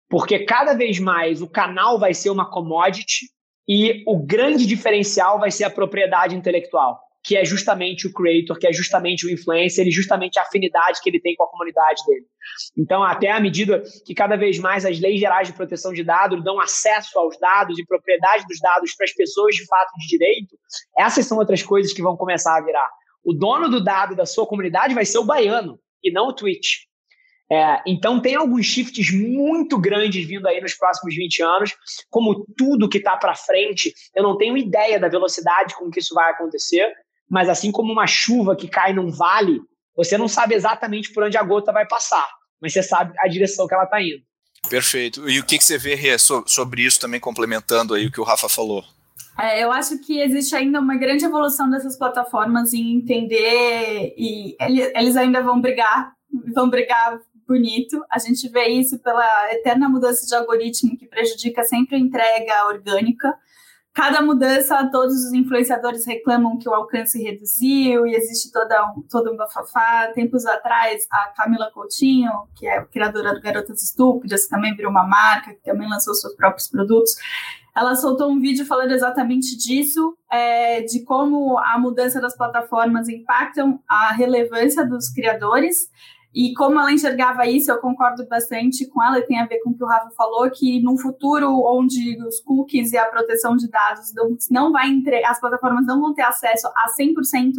[0.10, 3.28] porque cada vez mais o canal vai ser uma commodity
[3.66, 8.66] e o grande diferencial vai ser a propriedade intelectual que é justamente o creator, que
[8.66, 12.26] é justamente o influencer e justamente a afinidade que ele tem com a comunidade dele.
[12.78, 16.42] Então, até à medida que cada vez mais as leis gerais de proteção de dados
[16.42, 20.58] dão acesso aos dados e propriedade dos dados para as pessoas de fato de direito,
[20.98, 22.90] essas são outras coisas que vão começar a virar.
[23.26, 26.88] O dono do dado da sua comunidade vai ser o baiano e não o Twitch.
[27.52, 31.76] É, então, tem alguns shifts muito grandes vindo aí nos próximos 20 anos.
[32.10, 36.14] Como tudo que está para frente, eu não tenho ideia da velocidade com que isso
[36.14, 36.94] vai acontecer,
[37.30, 39.62] mas assim como uma chuva que cai num vale,
[39.96, 42.28] você não sabe exatamente por onde a gota vai passar,
[42.62, 44.22] mas você sabe a direção que ela está indo.
[44.70, 45.30] Perfeito.
[45.30, 48.24] E o que, que você vê, Rê, sobre isso também, complementando aí o que o
[48.24, 48.84] Rafa falou?
[49.40, 54.56] É, eu acho que existe ainda uma grande evolução dessas plataformas em entender e
[54.96, 56.12] eles ainda vão brigar,
[56.54, 58.04] vão brigar bonito.
[58.12, 63.34] A gente vê isso pela eterna mudança de algoritmo que prejudica sempre a entrega orgânica
[63.98, 69.34] cada mudança, todos os influenciadores reclamam que o alcance reduziu e existe toda um, todo
[69.34, 70.12] um bafafá.
[70.14, 75.04] Tempos atrás, a Camila Coutinho, que é criadora do Garotas Estúpidas, que também virou uma
[75.04, 77.16] marca, que também lançou seus próprios produtos,
[77.76, 83.80] ela soltou um vídeo falando exatamente disso, é, de como a mudança das plataformas impactam
[83.88, 85.90] a relevância dos criadores
[86.34, 89.72] e como ela enxergava isso, eu concordo bastante com ela, e tem a ver com
[89.72, 93.70] o que o Rafa falou, que num futuro onde os cookies e a proteção de
[93.70, 97.54] dados não, não vai entre, as plataformas não vão ter acesso a 100%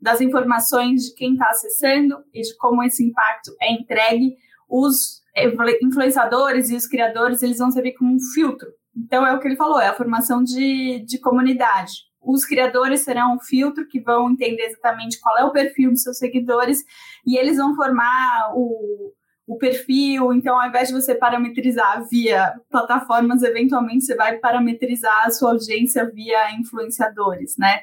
[0.00, 4.36] das informações de quem está acessando e de como esse impacto é entregue,
[4.68, 5.22] os
[5.82, 8.68] influenciadores e os criadores eles vão servir como um filtro.
[8.96, 11.92] Então é o que ele falou, é a formação de, de comunidade.
[12.20, 16.18] Os criadores serão um filtro que vão entender exatamente qual é o perfil dos seus
[16.18, 16.84] seguidores
[17.26, 19.12] e eles vão formar o,
[19.46, 20.32] o perfil.
[20.32, 26.04] Então, ao invés de você parametrizar via plataformas, eventualmente você vai parametrizar a sua audiência
[26.10, 27.80] via influenciadores, né?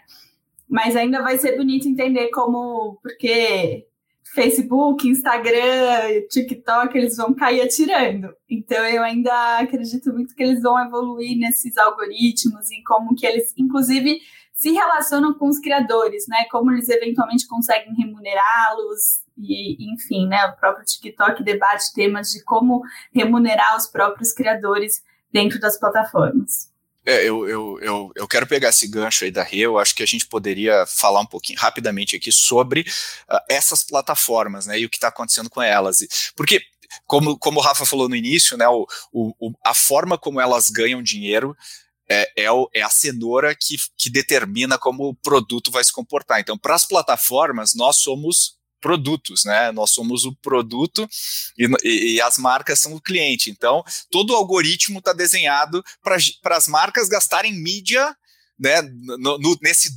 [0.67, 3.85] Mas ainda vai ser bonito entender como, porque
[4.33, 8.33] Facebook, Instagram, TikTok, eles vão cair atirando.
[8.49, 13.53] Então eu ainda acredito muito que eles vão evoluir nesses algoritmos e como que eles,
[13.57, 14.19] inclusive,
[14.53, 16.45] se relacionam com os criadores, né?
[16.49, 20.45] Como eles eventualmente conseguem remunerá-los e, enfim, né?
[20.47, 22.81] O próprio TikTok debate temas de como
[23.13, 26.74] remunerar os próprios criadores dentro das plataformas.
[27.05, 30.01] É, eu, eu, eu, eu quero pegar esse gancho aí da Rê, eu acho que
[30.01, 34.89] a gente poderia falar um pouquinho rapidamente aqui sobre uh, essas plataformas, né, e o
[34.89, 35.99] que está acontecendo com elas.
[36.35, 36.61] Porque,
[37.05, 41.03] como, como o Rafa falou no início, né, o, o, a forma como elas ganham
[41.03, 41.55] dinheiro
[42.09, 46.39] é, é, o, é, a cenoura que, que determina como o produto vai se comportar.
[46.39, 49.71] Então, para as plataformas, nós somos produtos, né?
[49.71, 51.09] Nós somos o produto
[51.57, 53.49] e, e, e as marcas são o cliente.
[53.49, 58.15] Então, todo o algoritmo está desenhado para as marcas gastarem mídia
[58.59, 59.89] né, no, no, nesse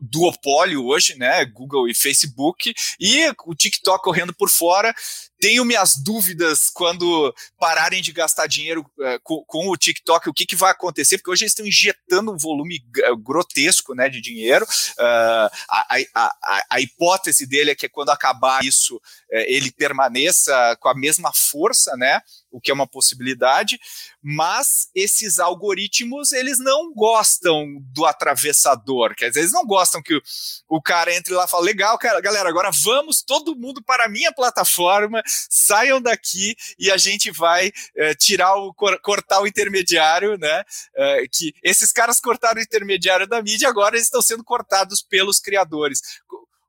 [0.00, 4.92] duopólio hoje, né, Google e Facebook, e o TikTok correndo por fora,
[5.40, 10.46] tenho minhas dúvidas quando pararem de gastar dinheiro uh, com, com, o TikTok, o que,
[10.46, 12.82] que, vai acontecer, porque hoje eles estão injetando um volume
[13.20, 14.64] grotesco né, de dinheiro.
[14.64, 19.00] Uh, a, a, a, a, hipótese dele é que quando acabar isso, uh,
[19.46, 22.20] ele permaneça com a mesma força, né?
[22.50, 23.78] O que é uma possibilidade,
[24.22, 30.22] mas esses algoritmos eles não gostam do atravessador, quer dizer, eles não gostam que o,
[30.68, 34.08] o cara entre lá e fale, legal, cara, galera, agora vamos todo mundo para a
[34.08, 40.64] minha plataforma, saiam daqui e a gente vai é, tirar o cortar o intermediário, né?
[40.96, 45.40] É, que esses caras cortaram o intermediário da mídia, agora eles estão sendo cortados pelos
[45.40, 46.00] criadores.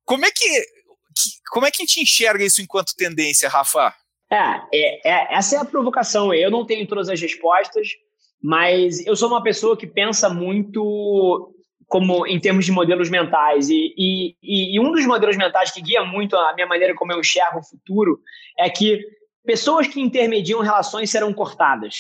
[0.06, 3.94] Como é que, que como é que a gente enxerga isso enquanto tendência, Rafa?
[4.32, 6.34] É, é, é, essa é a provocação.
[6.34, 7.90] Eu não tenho todas as respostas,
[8.42, 11.54] mas eu sou uma pessoa que pensa muito
[11.90, 13.68] como em termos de modelos mentais.
[13.68, 14.36] E, e,
[14.76, 17.64] e, um dos modelos mentais que guia muito a minha maneira como eu enxergo o
[17.64, 18.22] futuro
[18.58, 19.04] é que
[19.44, 21.96] pessoas que intermediam relações serão cortadas.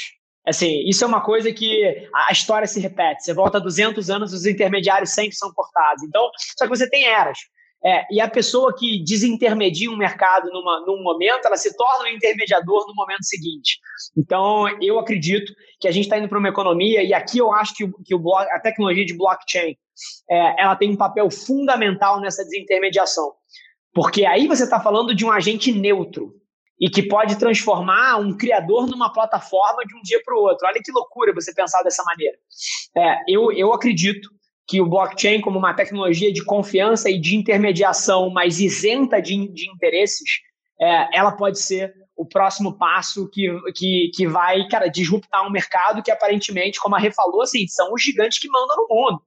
[0.45, 3.23] Assim, isso é uma coisa que a história se repete.
[3.23, 6.03] Você volta 200 anos, os intermediários sempre são cortados.
[6.03, 7.39] Então, só que você tem eras.
[7.83, 12.13] É, e a pessoa que desintermedia um mercado numa, num momento, ela se torna um
[12.13, 13.79] intermediador no momento seguinte.
[14.17, 17.73] Então, eu acredito que a gente está indo para uma economia, e aqui eu acho
[17.75, 19.75] que, que o a tecnologia de blockchain
[20.29, 23.31] é, ela tem um papel fundamental nessa desintermediação.
[23.93, 26.33] Porque aí você está falando de um agente neutro
[26.79, 30.67] e que pode transformar um criador numa plataforma de um dia para o outro.
[30.67, 32.37] Olha que loucura você pensar dessa maneira.
[32.95, 34.29] É, eu, eu acredito
[34.69, 39.67] que o blockchain, como uma tecnologia de confiança e de intermediação mais isenta de, de
[39.67, 40.41] interesses,
[40.79, 46.03] é, ela pode ser o próximo passo que, que, que vai, cara, disruptar um mercado
[46.03, 49.21] que aparentemente, como a Rê falou, assim, são os gigantes que mandam no mundo.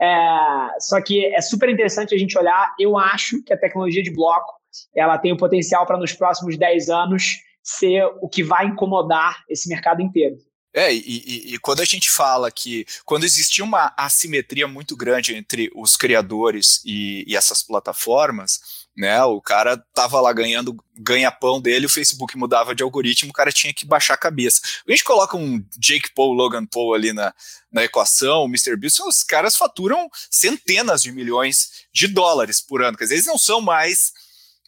[0.00, 2.72] É, só que é super interessante a gente olhar.
[2.78, 4.52] Eu acho que a tecnologia de bloco
[4.94, 9.68] ela tem o potencial para nos próximos 10 anos ser o que vai incomodar esse
[9.68, 10.36] mercado inteiro.
[10.76, 15.32] É, e, e, e, quando a gente fala que quando existia uma assimetria muito grande
[15.32, 21.86] entre os criadores e, e essas plataformas, né, o cara tava lá ganhando ganha-pão dele,
[21.86, 24.62] o Facebook mudava de algoritmo, o cara tinha que baixar a cabeça.
[24.86, 27.32] A gente coloca um Jake Paul, Logan Paul ali na,
[27.70, 28.76] na equação, o Mr.
[28.76, 33.38] Beast, os caras faturam centenas de milhões de dólares por ano, quer dizer, eles não
[33.38, 34.12] são mais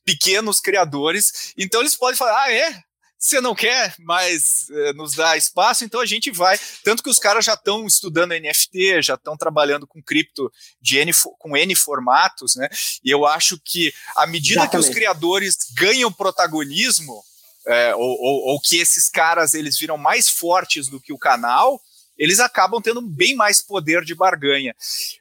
[0.05, 2.81] pequenos criadores, então eles podem falar, ah, é,
[3.27, 6.59] você não quer mais eh, nos dar espaço, então a gente vai.
[6.85, 10.51] Tanto que os caras já estão estudando NFT, já estão trabalhando com cripto
[10.81, 12.69] de N, com N formatos, né?
[13.05, 14.71] E eu acho que à medida Exatamente.
[14.71, 17.25] que os criadores ganham protagonismo,
[17.67, 21.81] é, ou, ou, ou que esses caras eles viram mais fortes do que o canal,
[22.17, 24.75] eles acabam tendo bem mais poder de barganha.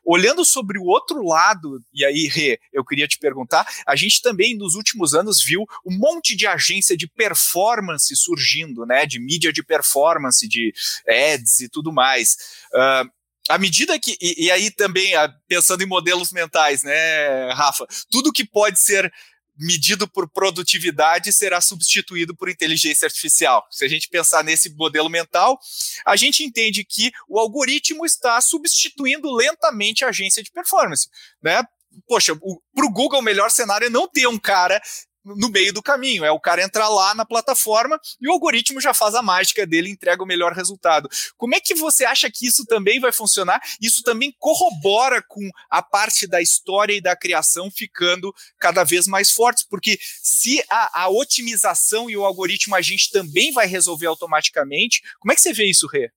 [0.04, 4.56] Olhando sobre o outro lado, e aí, Rê, eu queria te perguntar, a gente também
[4.58, 9.06] nos últimos anos viu um monte de agência de performance surgindo, né?
[9.06, 10.74] De mídia de performance, de
[11.08, 12.38] ads e tudo mais.
[12.74, 13.10] Uh,
[13.48, 14.18] à medida que.
[14.22, 15.14] E, e aí também,
[15.48, 17.86] pensando em modelos mentais, né, Rafa?
[18.10, 19.12] Tudo que pode ser
[19.58, 23.66] medido por produtividade será substituído por inteligência artificial.
[23.72, 25.60] Se a gente pensar nesse modelo mental,
[26.06, 31.08] a gente entende que o algoritmo está substituindo lentamente a agência de performance,
[31.42, 31.64] né?
[32.08, 34.82] Poxa, para o Google o melhor cenário é não ter um cara
[35.26, 36.24] no meio do caminho.
[36.24, 39.90] É o cara entrar lá na plataforma e o algoritmo já faz a mágica dele,
[39.90, 41.10] entrega o melhor resultado.
[41.38, 43.60] Como é que você acha que isso também vai funcionar?
[43.82, 49.32] Isso também corrobora com a parte da história e da criação ficando cada vez mais
[49.32, 55.02] fortes, porque se a, a otimização e o algoritmo a gente também vai resolver automaticamente,
[55.20, 56.12] como é que você vê isso, Rê?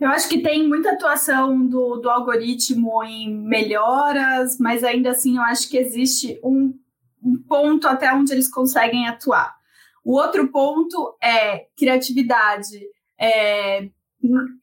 [0.00, 5.42] Eu acho que tem muita atuação do, do algoritmo em melhoras, mas ainda assim eu
[5.42, 6.74] acho que existe um
[7.24, 9.54] um ponto até onde eles conseguem atuar.
[10.04, 12.78] O outro ponto é criatividade,
[13.18, 13.88] é,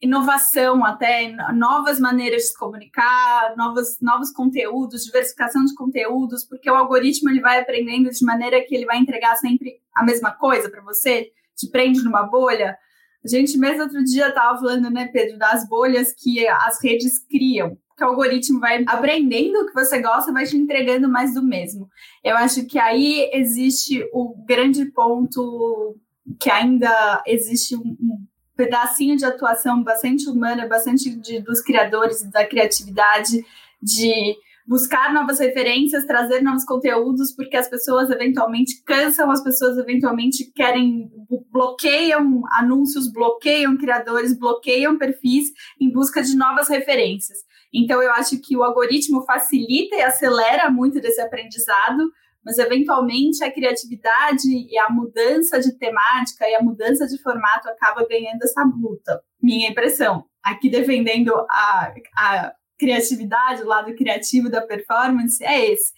[0.00, 6.74] inovação, até novas maneiras de se comunicar, novos, novos conteúdos, diversificação de conteúdos, porque o
[6.74, 10.82] algoritmo ele vai aprendendo de maneira que ele vai entregar sempre a mesma coisa para
[10.82, 12.76] você, te prende numa bolha.
[13.24, 17.76] A gente mesmo outro dia estava falando, né, Pedro, das bolhas que as redes criam
[17.96, 21.88] que o algoritmo vai aprendendo o que você gosta, vai te entregando mais do mesmo.
[22.22, 25.96] Eu acho que aí existe o grande ponto
[26.38, 28.26] que ainda existe um, um
[28.56, 33.44] pedacinho de atuação bastante humana, bastante de, dos criadores da criatividade,
[33.82, 34.36] de
[34.66, 41.10] buscar novas referências, trazer novos conteúdos, porque as pessoas eventualmente cansam, as pessoas eventualmente querem,
[41.50, 45.50] bloqueiam anúncios, bloqueiam criadores, bloqueiam perfis
[45.80, 47.38] em busca de novas referências.
[47.74, 52.12] Então, eu acho que o algoritmo facilita e acelera muito desse aprendizado,
[52.44, 58.06] mas eventualmente a criatividade e a mudança de temática e a mudança de formato acaba
[58.06, 59.22] ganhando essa luta.
[59.40, 60.24] Minha impressão.
[60.42, 62.52] Aqui defendendo a, a
[62.82, 65.92] criatividade, o lado criativo da performance, é esse.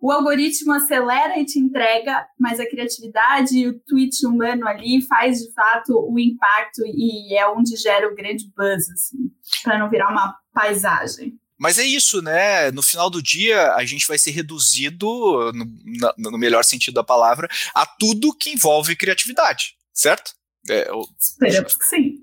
[0.00, 5.40] O algoritmo acelera e te entrega, mas a criatividade e o tweet humano ali faz
[5.40, 9.30] de fato o impacto e é onde gera o grande buzz, assim,
[9.62, 11.38] para não virar uma paisagem.
[11.58, 12.72] Mas é isso, né?
[12.72, 15.06] No final do dia, a gente vai ser reduzido,
[15.52, 20.32] no, no melhor sentido da palavra, a tudo que envolve criatividade, certo?
[20.68, 21.06] É, eu...
[21.16, 22.18] Esperamos que sim.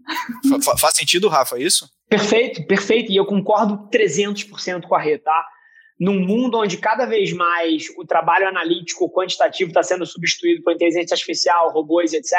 [0.66, 1.90] Fa faz sentido, Rafa, é isso?
[2.10, 3.12] Perfeito, perfeito.
[3.12, 5.46] E eu concordo 300% com a Rê, tá?
[6.00, 11.14] Num mundo onde cada vez mais o trabalho analítico, quantitativo está sendo substituído por inteligência
[11.14, 12.34] artificial, robôs, etc.,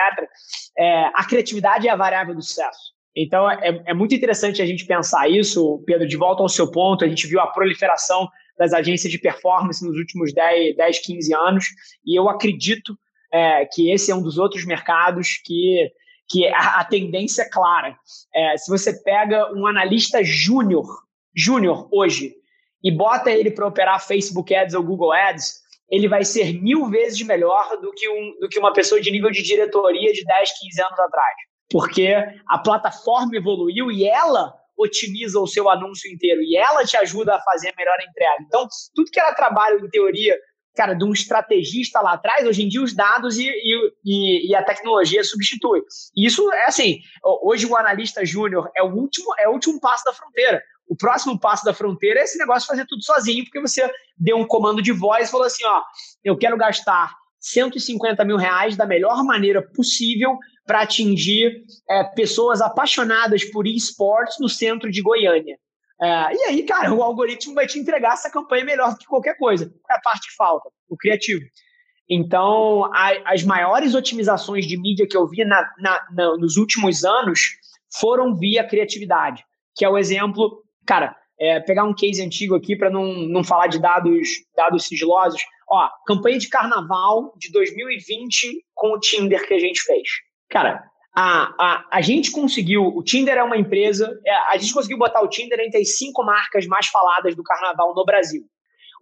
[0.77, 2.91] é, a criatividade é a variável do sucesso.
[3.15, 7.05] Então, é, é muito interessante a gente pensar isso, Pedro, de volta ao seu ponto,
[7.05, 11.65] a gente viu a proliferação das agências de performance nos últimos 10, 10 15 anos,
[12.05, 12.97] e eu acredito
[13.33, 15.91] é, que esse é um dos outros mercados que,
[16.31, 17.97] que a, a tendência é clara.
[18.35, 20.87] É, se você pega um analista júnior,
[21.35, 22.35] júnior hoje,
[22.83, 25.61] e bota ele para operar Facebook Ads ou Google Ads,
[25.91, 29.31] ele vai ser mil vezes melhor do que, um, do que uma pessoa de nível
[29.31, 31.35] de diretoria de 10, 15 anos atrás
[31.71, 32.13] porque
[32.49, 37.43] a plataforma evoluiu e ela otimiza o seu anúncio inteiro e ela te ajuda a
[37.43, 38.37] fazer a melhor entrega.
[38.41, 40.37] Então, tudo que ela trabalha em teoria,
[40.75, 43.51] cara, de um estrategista lá atrás, hoje em dia os dados e,
[44.05, 45.83] e, e a tecnologia substituem.
[46.17, 47.01] E isso é assim,
[47.43, 50.63] hoje o analista júnior é o último é o último passo da fronteira.
[50.89, 54.37] O próximo passo da fronteira é esse negócio de fazer tudo sozinho, porque você deu
[54.37, 55.83] um comando de voz e falou assim, ó,
[56.25, 63.45] eu quero gastar 150 mil reais da melhor maneira possível para atingir é, pessoas apaixonadas
[63.45, 65.57] por esportes no centro de Goiânia.
[66.03, 69.37] É, e aí, cara, o algoritmo vai te entregar essa campanha melhor do que qualquer
[69.37, 69.73] coisa.
[69.91, 71.43] É a parte que falta, o criativo.
[72.09, 77.05] Então, a, as maiores otimizações de mídia que eu vi na, na, na, nos últimos
[77.05, 77.41] anos
[78.01, 79.45] foram via criatividade,
[79.77, 83.69] que é o exemplo, cara, é, pegar um case antigo aqui para não, não falar
[83.69, 85.41] de dados, dados sigilosos.
[85.69, 90.09] Ó, campanha de carnaval de 2020 com o Tinder que a gente fez.
[90.49, 90.83] Cara,
[91.15, 95.23] a, a, a gente conseguiu, o Tinder é uma empresa, é, a gente conseguiu botar
[95.23, 98.43] o Tinder entre as cinco marcas mais faladas do carnaval no Brasil.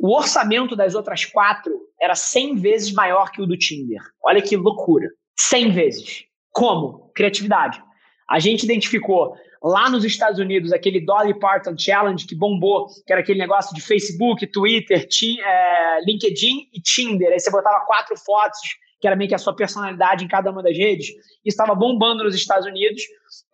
[0.01, 4.01] O orçamento das outras quatro era 100 vezes maior que o do Tinder.
[4.25, 5.09] Olha que loucura.
[5.37, 6.25] 100 vezes.
[6.53, 7.11] Como?
[7.15, 7.83] Criatividade.
[8.31, 13.21] A gente identificou lá nos Estados Unidos aquele Dolly Parton Challenge que bombou, que era
[13.21, 15.07] aquele negócio de Facebook, Twitter,
[15.45, 17.33] é, LinkedIn e Tinder.
[17.33, 18.61] Aí você botava quatro fotos
[19.01, 21.09] que era meio que a sua personalidade em cada uma das redes,
[21.45, 23.03] estava bombando nos Estados Unidos.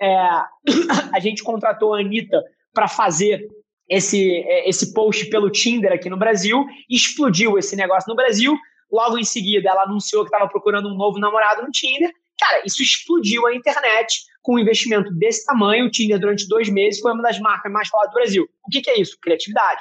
[0.01, 0.17] É,
[1.13, 2.43] a gente contratou a Anitta
[2.73, 3.47] para fazer
[3.89, 8.57] esse, é, esse post pelo Tinder aqui no Brasil, explodiu esse negócio no Brasil.
[8.91, 12.11] Logo em seguida, ela anunciou que estava procurando um novo namorado no Tinder.
[12.39, 15.87] Cara, isso explodiu a internet com um investimento desse tamanho.
[15.87, 18.49] O Tinder, durante dois meses, foi uma das marcas mais faladas do Brasil.
[18.67, 19.19] O que, que é isso?
[19.21, 19.81] Criatividade.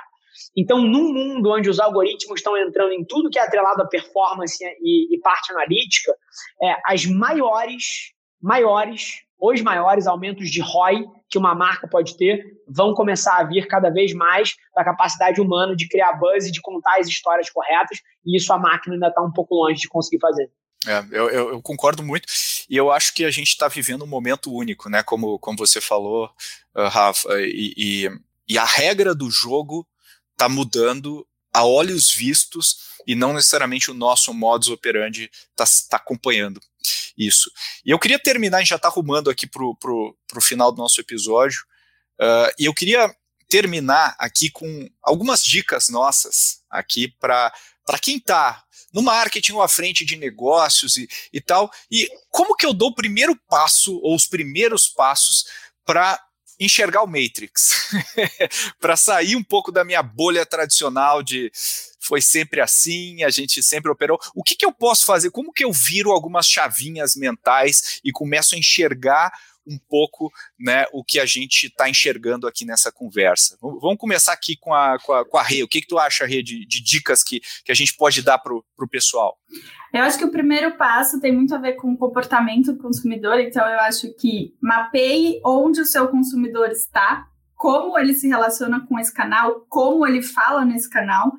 [0.56, 4.64] Então, num mundo onde os algoritmos estão entrando em tudo que é atrelado à performance
[4.82, 6.14] e, e parte analítica,
[6.62, 12.94] é, as maiores, maiores os maiores aumentos de ROI que uma marca pode ter vão
[12.94, 16.98] começar a vir cada vez mais da capacidade humana de criar buzz e de contar
[16.98, 20.50] as histórias corretas, e isso a máquina ainda está um pouco longe de conseguir fazer.
[20.88, 22.26] É, eu, eu, eu, concordo muito,
[22.70, 25.04] e eu acho que a gente está vivendo um momento único, né?
[25.04, 26.30] Como, como você falou,
[26.76, 28.10] uh, Rafa, e, e,
[28.48, 29.86] e a regra do jogo
[30.34, 36.60] está mudando a olhos vistos e não necessariamente o nosso modus operandi está tá acompanhando
[37.18, 37.52] isso.
[37.86, 41.00] E eu queria terminar, a gente já está arrumando aqui para o final do nosso
[41.00, 41.60] episódio,
[42.20, 43.14] uh, e eu queria
[43.50, 47.54] terminar aqui com algumas dicas nossas aqui para
[48.02, 52.66] quem está no marketing ou à frente de negócios e, e tal, e como que
[52.66, 55.46] eu dou o primeiro passo ou os primeiros passos
[55.86, 56.20] para
[56.66, 57.92] enxergar o Matrix,
[58.80, 61.52] para sair um pouco da minha bolha tradicional de
[62.00, 64.20] foi sempre assim, a gente sempre operou.
[64.36, 65.32] O que, que eu posso fazer?
[65.32, 69.32] Como que eu viro algumas chavinhas mentais e começo a enxergar
[69.68, 73.58] um pouco né, o que a gente está enxergando aqui nessa conversa.
[73.62, 75.64] Vamos começar aqui com a, com a, com a Rê.
[75.64, 78.38] O que, que tu acha, Rê, de, de dicas que, que a gente pode dar
[78.38, 79.38] para o pessoal?
[79.94, 83.40] Eu acho que o primeiro passo tem muito a ver com o comportamento do consumidor,
[83.40, 89.00] então eu acho que mapeie onde o seu consumidor está, como ele se relaciona com
[89.00, 91.32] esse canal, como ele fala nesse canal.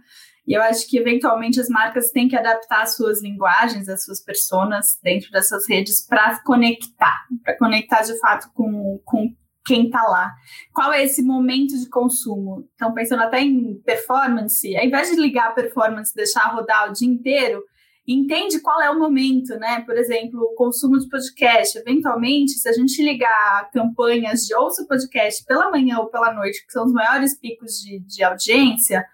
[0.47, 4.23] E eu acho que, eventualmente, as marcas têm que adaptar as suas linguagens, as suas
[4.23, 9.35] personas dentro dessas redes para conectar, para conectar de fato com, com
[9.67, 10.33] quem está lá.
[10.73, 12.69] Qual é esse momento de consumo?
[12.75, 16.93] Então, pensando até em performance, ao invés de ligar a performance e deixar rodar o
[16.93, 17.63] dia inteiro,
[18.07, 19.81] entende qual é o momento, né?
[19.81, 21.79] Por exemplo, o consumo de podcast.
[21.79, 26.73] Eventualmente, se a gente ligar campanhas de ouça podcast pela manhã ou pela noite, que
[26.73, 29.05] são os maiores picos de, de audiência,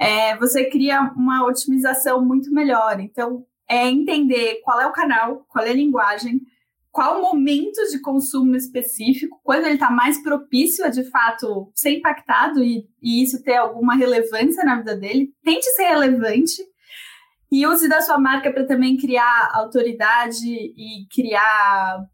[0.00, 2.98] é, você cria uma otimização muito melhor.
[3.00, 6.40] Então, é entender qual é o canal, qual é a linguagem,
[6.90, 11.90] qual o momento de consumo específico, quando ele está mais propício a de fato ser
[11.90, 15.32] impactado e, e, isso ter alguma relevância na vida dele.
[15.44, 16.62] Tente ser relevante
[17.52, 22.04] e use da sua marca para também criar autoridade e criar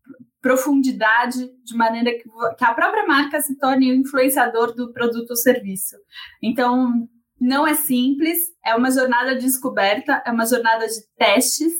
[0.43, 2.24] profundidade de maneira que,
[2.59, 5.97] que a própria marca se torne o influenciador do produto ou serviço.
[6.43, 7.09] Então,
[7.41, 11.72] não é simples, é uma jornada de descoberta, é uma jornada de testes,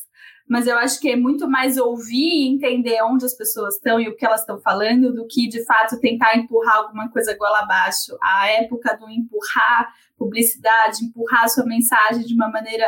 [0.49, 4.09] mas eu acho que é muito mais ouvir e entender onde as pessoas estão e
[4.09, 8.17] o que elas estão falando do que, de fato, tentar empurrar alguma coisa goela abaixo.
[8.23, 12.87] A época do empurrar publicidade, empurrar sua mensagem de uma maneira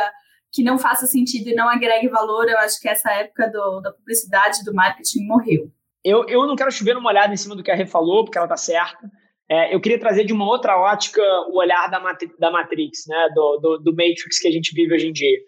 [0.51, 3.91] que não faça sentido e não agregue valor, eu acho que essa época do, da
[3.91, 5.71] publicidade, do marketing morreu.
[6.03, 8.37] Eu, eu não quero chover uma olhada em cima do que a Rê falou, porque
[8.37, 9.11] ela está certa.
[9.49, 11.99] É, eu queria trazer de uma outra ótica o olhar da,
[12.37, 15.39] da Matrix, né, do, do, do, Matrix que a gente vive hoje em dia.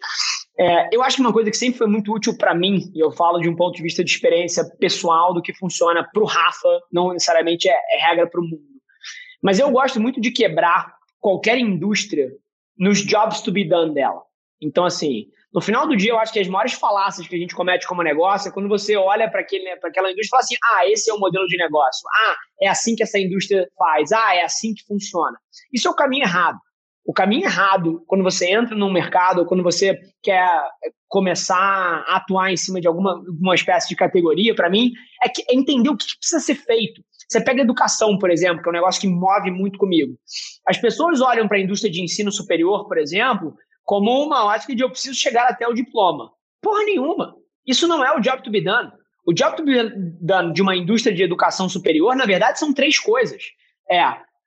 [0.58, 3.12] É, eu acho que uma coisa que sempre foi muito útil para mim, e eu
[3.12, 6.80] falo de um ponto de vista de experiência pessoal do que funciona para o Rafa,
[6.92, 8.72] não necessariamente é, é regra para o mundo.
[9.40, 12.28] Mas eu gosto muito de quebrar qualquer indústria
[12.76, 14.22] nos jobs to be done dela.
[14.60, 17.54] Então, assim, no final do dia, eu acho que as maiores falácias que a gente
[17.54, 21.10] comete como negócio é quando você olha para aquela indústria e fala assim: ah, esse
[21.10, 22.08] é o modelo de negócio.
[22.10, 24.12] Ah, é assim que essa indústria faz.
[24.12, 25.36] Ah, é assim que funciona.
[25.72, 26.58] Isso é o caminho errado.
[27.04, 30.48] O caminho errado, quando você entra num mercado, ou quando você quer
[31.08, 31.56] começar
[32.06, 34.92] a atuar em cima de alguma, alguma espécie de categoria, para mim,
[35.22, 37.02] é, que, é entender o que precisa ser feito.
[37.28, 40.16] Você pega educação, por exemplo, que é um negócio que move muito comigo.
[40.66, 43.52] As pessoas olham para a indústria de ensino superior, por exemplo,
[43.92, 46.32] como uma ótica de eu preciso chegar até o diploma.
[46.62, 47.36] Porra nenhuma.
[47.66, 48.90] Isso não é o job to be done.
[49.26, 49.76] O job to be
[50.18, 53.42] done de uma indústria de educação superior, na verdade, são três coisas.
[53.90, 54.02] É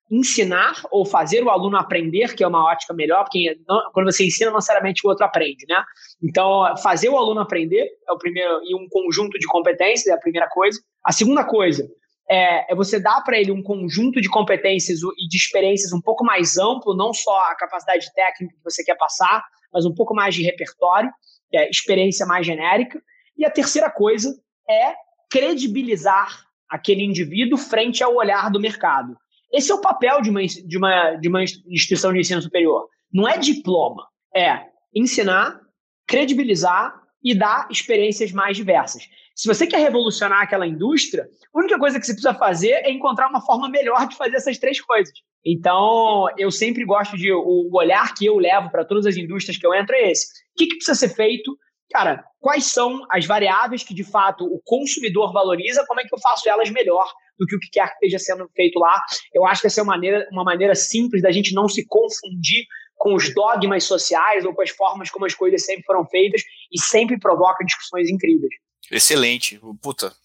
[0.10, 3.56] ensinar ou fazer o aluno aprender, que é uma ótica melhor, porque
[3.94, 5.78] quando você ensina, não necessariamente o outro aprende, né?
[6.24, 10.20] Então, fazer o aluno aprender é o primeiro, e um conjunto de competências é a
[10.20, 10.82] primeira coisa.
[11.04, 11.88] A segunda coisa,
[12.30, 16.24] é, é você dar para ele um conjunto de competências e de experiências um pouco
[16.24, 20.34] mais amplo, não só a capacidade técnica que você quer passar, mas um pouco mais
[20.34, 21.12] de repertório,
[21.54, 23.02] é, experiência mais genérica.
[23.38, 24.34] E a terceira coisa
[24.70, 24.94] é
[25.30, 29.16] credibilizar aquele indivíduo frente ao olhar do mercado.
[29.52, 32.88] Esse é o papel de uma, de uma, de uma instituição de ensino superior.
[33.14, 35.60] Não é diploma, é ensinar,
[36.08, 39.08] credibilizar e dar experiências mais diversas.
[39.36, 43.28] Se você quer revolucionar aquela indústria, a única coisa que você precisa fazer é encontrar
[43.28, 45.14] uma forma melhor de fazer essas três coisas.
[45.46, 47.32] Então, eu sempre gosto de.
[47.34, 50.26] O olhar que eu levo para todas as indústrias que eu entro é esse.
[50.26, 51.56] O que, que precisa ser feito?
[51.92, 55.86] Cara, quais são as variáveis que de fato o consumidor valoriza?
[55.86, 57.06] Como é que eu faço elas melhor
[57.38, 59.04] do que o que quer que esteja sendo feito lá?
[59.34, 62.66] Eu acho que essa é uma maneira, uma maneira simples da gente não se confundir
[62.96, 66.80] com os dogmas sociais ou com as formas como as coisas sempre foram feitas e
[66.80, 68.54] sempre provoca discussões incríveis.
[68.92, 69.60] Excelente.
[69.82, 70.16] Puta,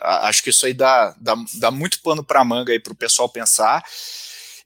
[0.00, 3.28] Acho que isso aí dá, dá, dá muito pano para manga aí para o pessoal
[3.28, 3.84] pensar.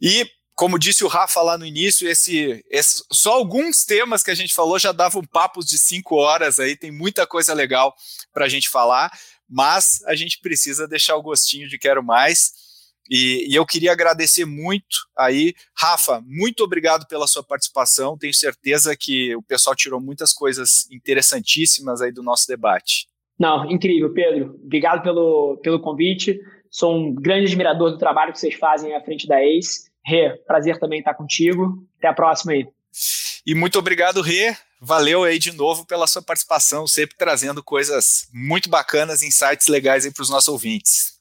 [0.01, 4.35] E como disse o Rafa lá no início, esse, esse, só alguns temas que a
[4.35, 7.95] gente falou já davam papos de cinco horas aí, tem muita coisa legal
[8.31, 9.11] para a gente falar,
[9.49, 12.53] mas a gente precisa deixar o gostinho de quero mais.
[13.09, 18.19] E, e, eu queria agradecer muito aí, Rafa, muito obrigado pela sua participação.
[18.19, 23.10] Tenho certeza que o pessoal tirou muitas coisas interessantíssimas aí do nosso debate.
[23.41, 24.61] Não, incrível, Pedro.
[24.63, 26.39] Obrigado pelo, pelo convite.
[26.71, 30.79] Sou um grande admirador do trabalho que vocês fazem à frente da ACE Rê, prazer
[30.79, 31.83] também estar contigo.
[31.99, 32.67] Até a próxima aí.
[33.47, 34.55] E muito obrigado, Rê.
[34.81, 40.13] Valeu aí de novo pela sua participação, sempre trazendo coisas muito bacanas, insights legais aí
[40.13, 41.21] para os nossos ouvintes.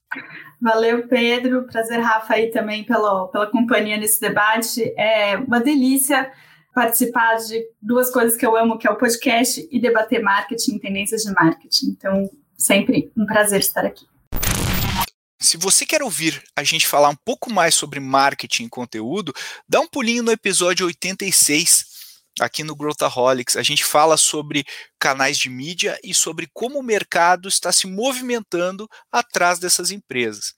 [0.62, 1.66] Valeu, Pedro.
[1.68, 4.94] Prazer, Rafa, aí também pela, pela companhia nesse debate.
[4.98, 6.32] É uma delícia
[6.74, 11.24] participar de duas coisas que eu amo, que é o podcast e debater marketing, tendências
[11.24, 11.88] de marketing.
[11.88, 14.06] Então, sempre um prazer estar aqui.
[15.42, 19.34] Se você quer ouvir a gente falar um pouco mais sobre marketing e conteúdo,
[19.68, 21.99] dá um pulinho no episódio 86
[22.40, 23.56] aqui no Growthaholics.
[23.56, 24.66] A gente fala sobre
[25.00, 30.54] canais de mídia e sobre como o mercado está se movimentando atrás dessas empresas.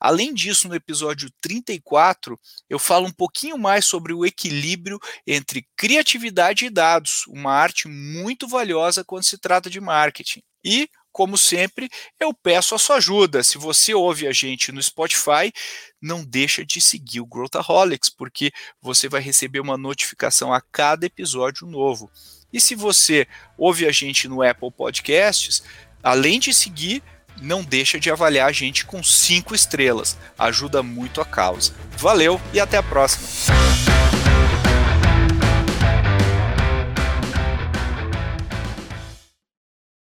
[0.00, 6.66] Além disso, no episódio 34, eu falo um pouquinho mais sobre o equilíbrio entre criatividade
[6.66, 10.42] e dados, uma arte muito valiosa quando se trata de marketing.
[10.64, 11.88] E como sempre,
[12.18, 13.42] eu peço a sua ajuda.
[13.42, 15.52] Se você ouve a gente no Spotify,
[16.00, 18.50] não deixa de seguir o Growthaholics, porque
[18.80, 22.10] você vai receber uma notificação a cada episódio novo.
[22.52, 25.62] E se você ouve a gente no Apple Podcasts,
[26.02, 27.02] além de seguir,
[27.40, 30.18] não deixa de avaliar a gente com cinco estrelas.
[30.38, 31.72] Ajuda muito a causa.
[31.96, 33.91] Valeu e até a próxima.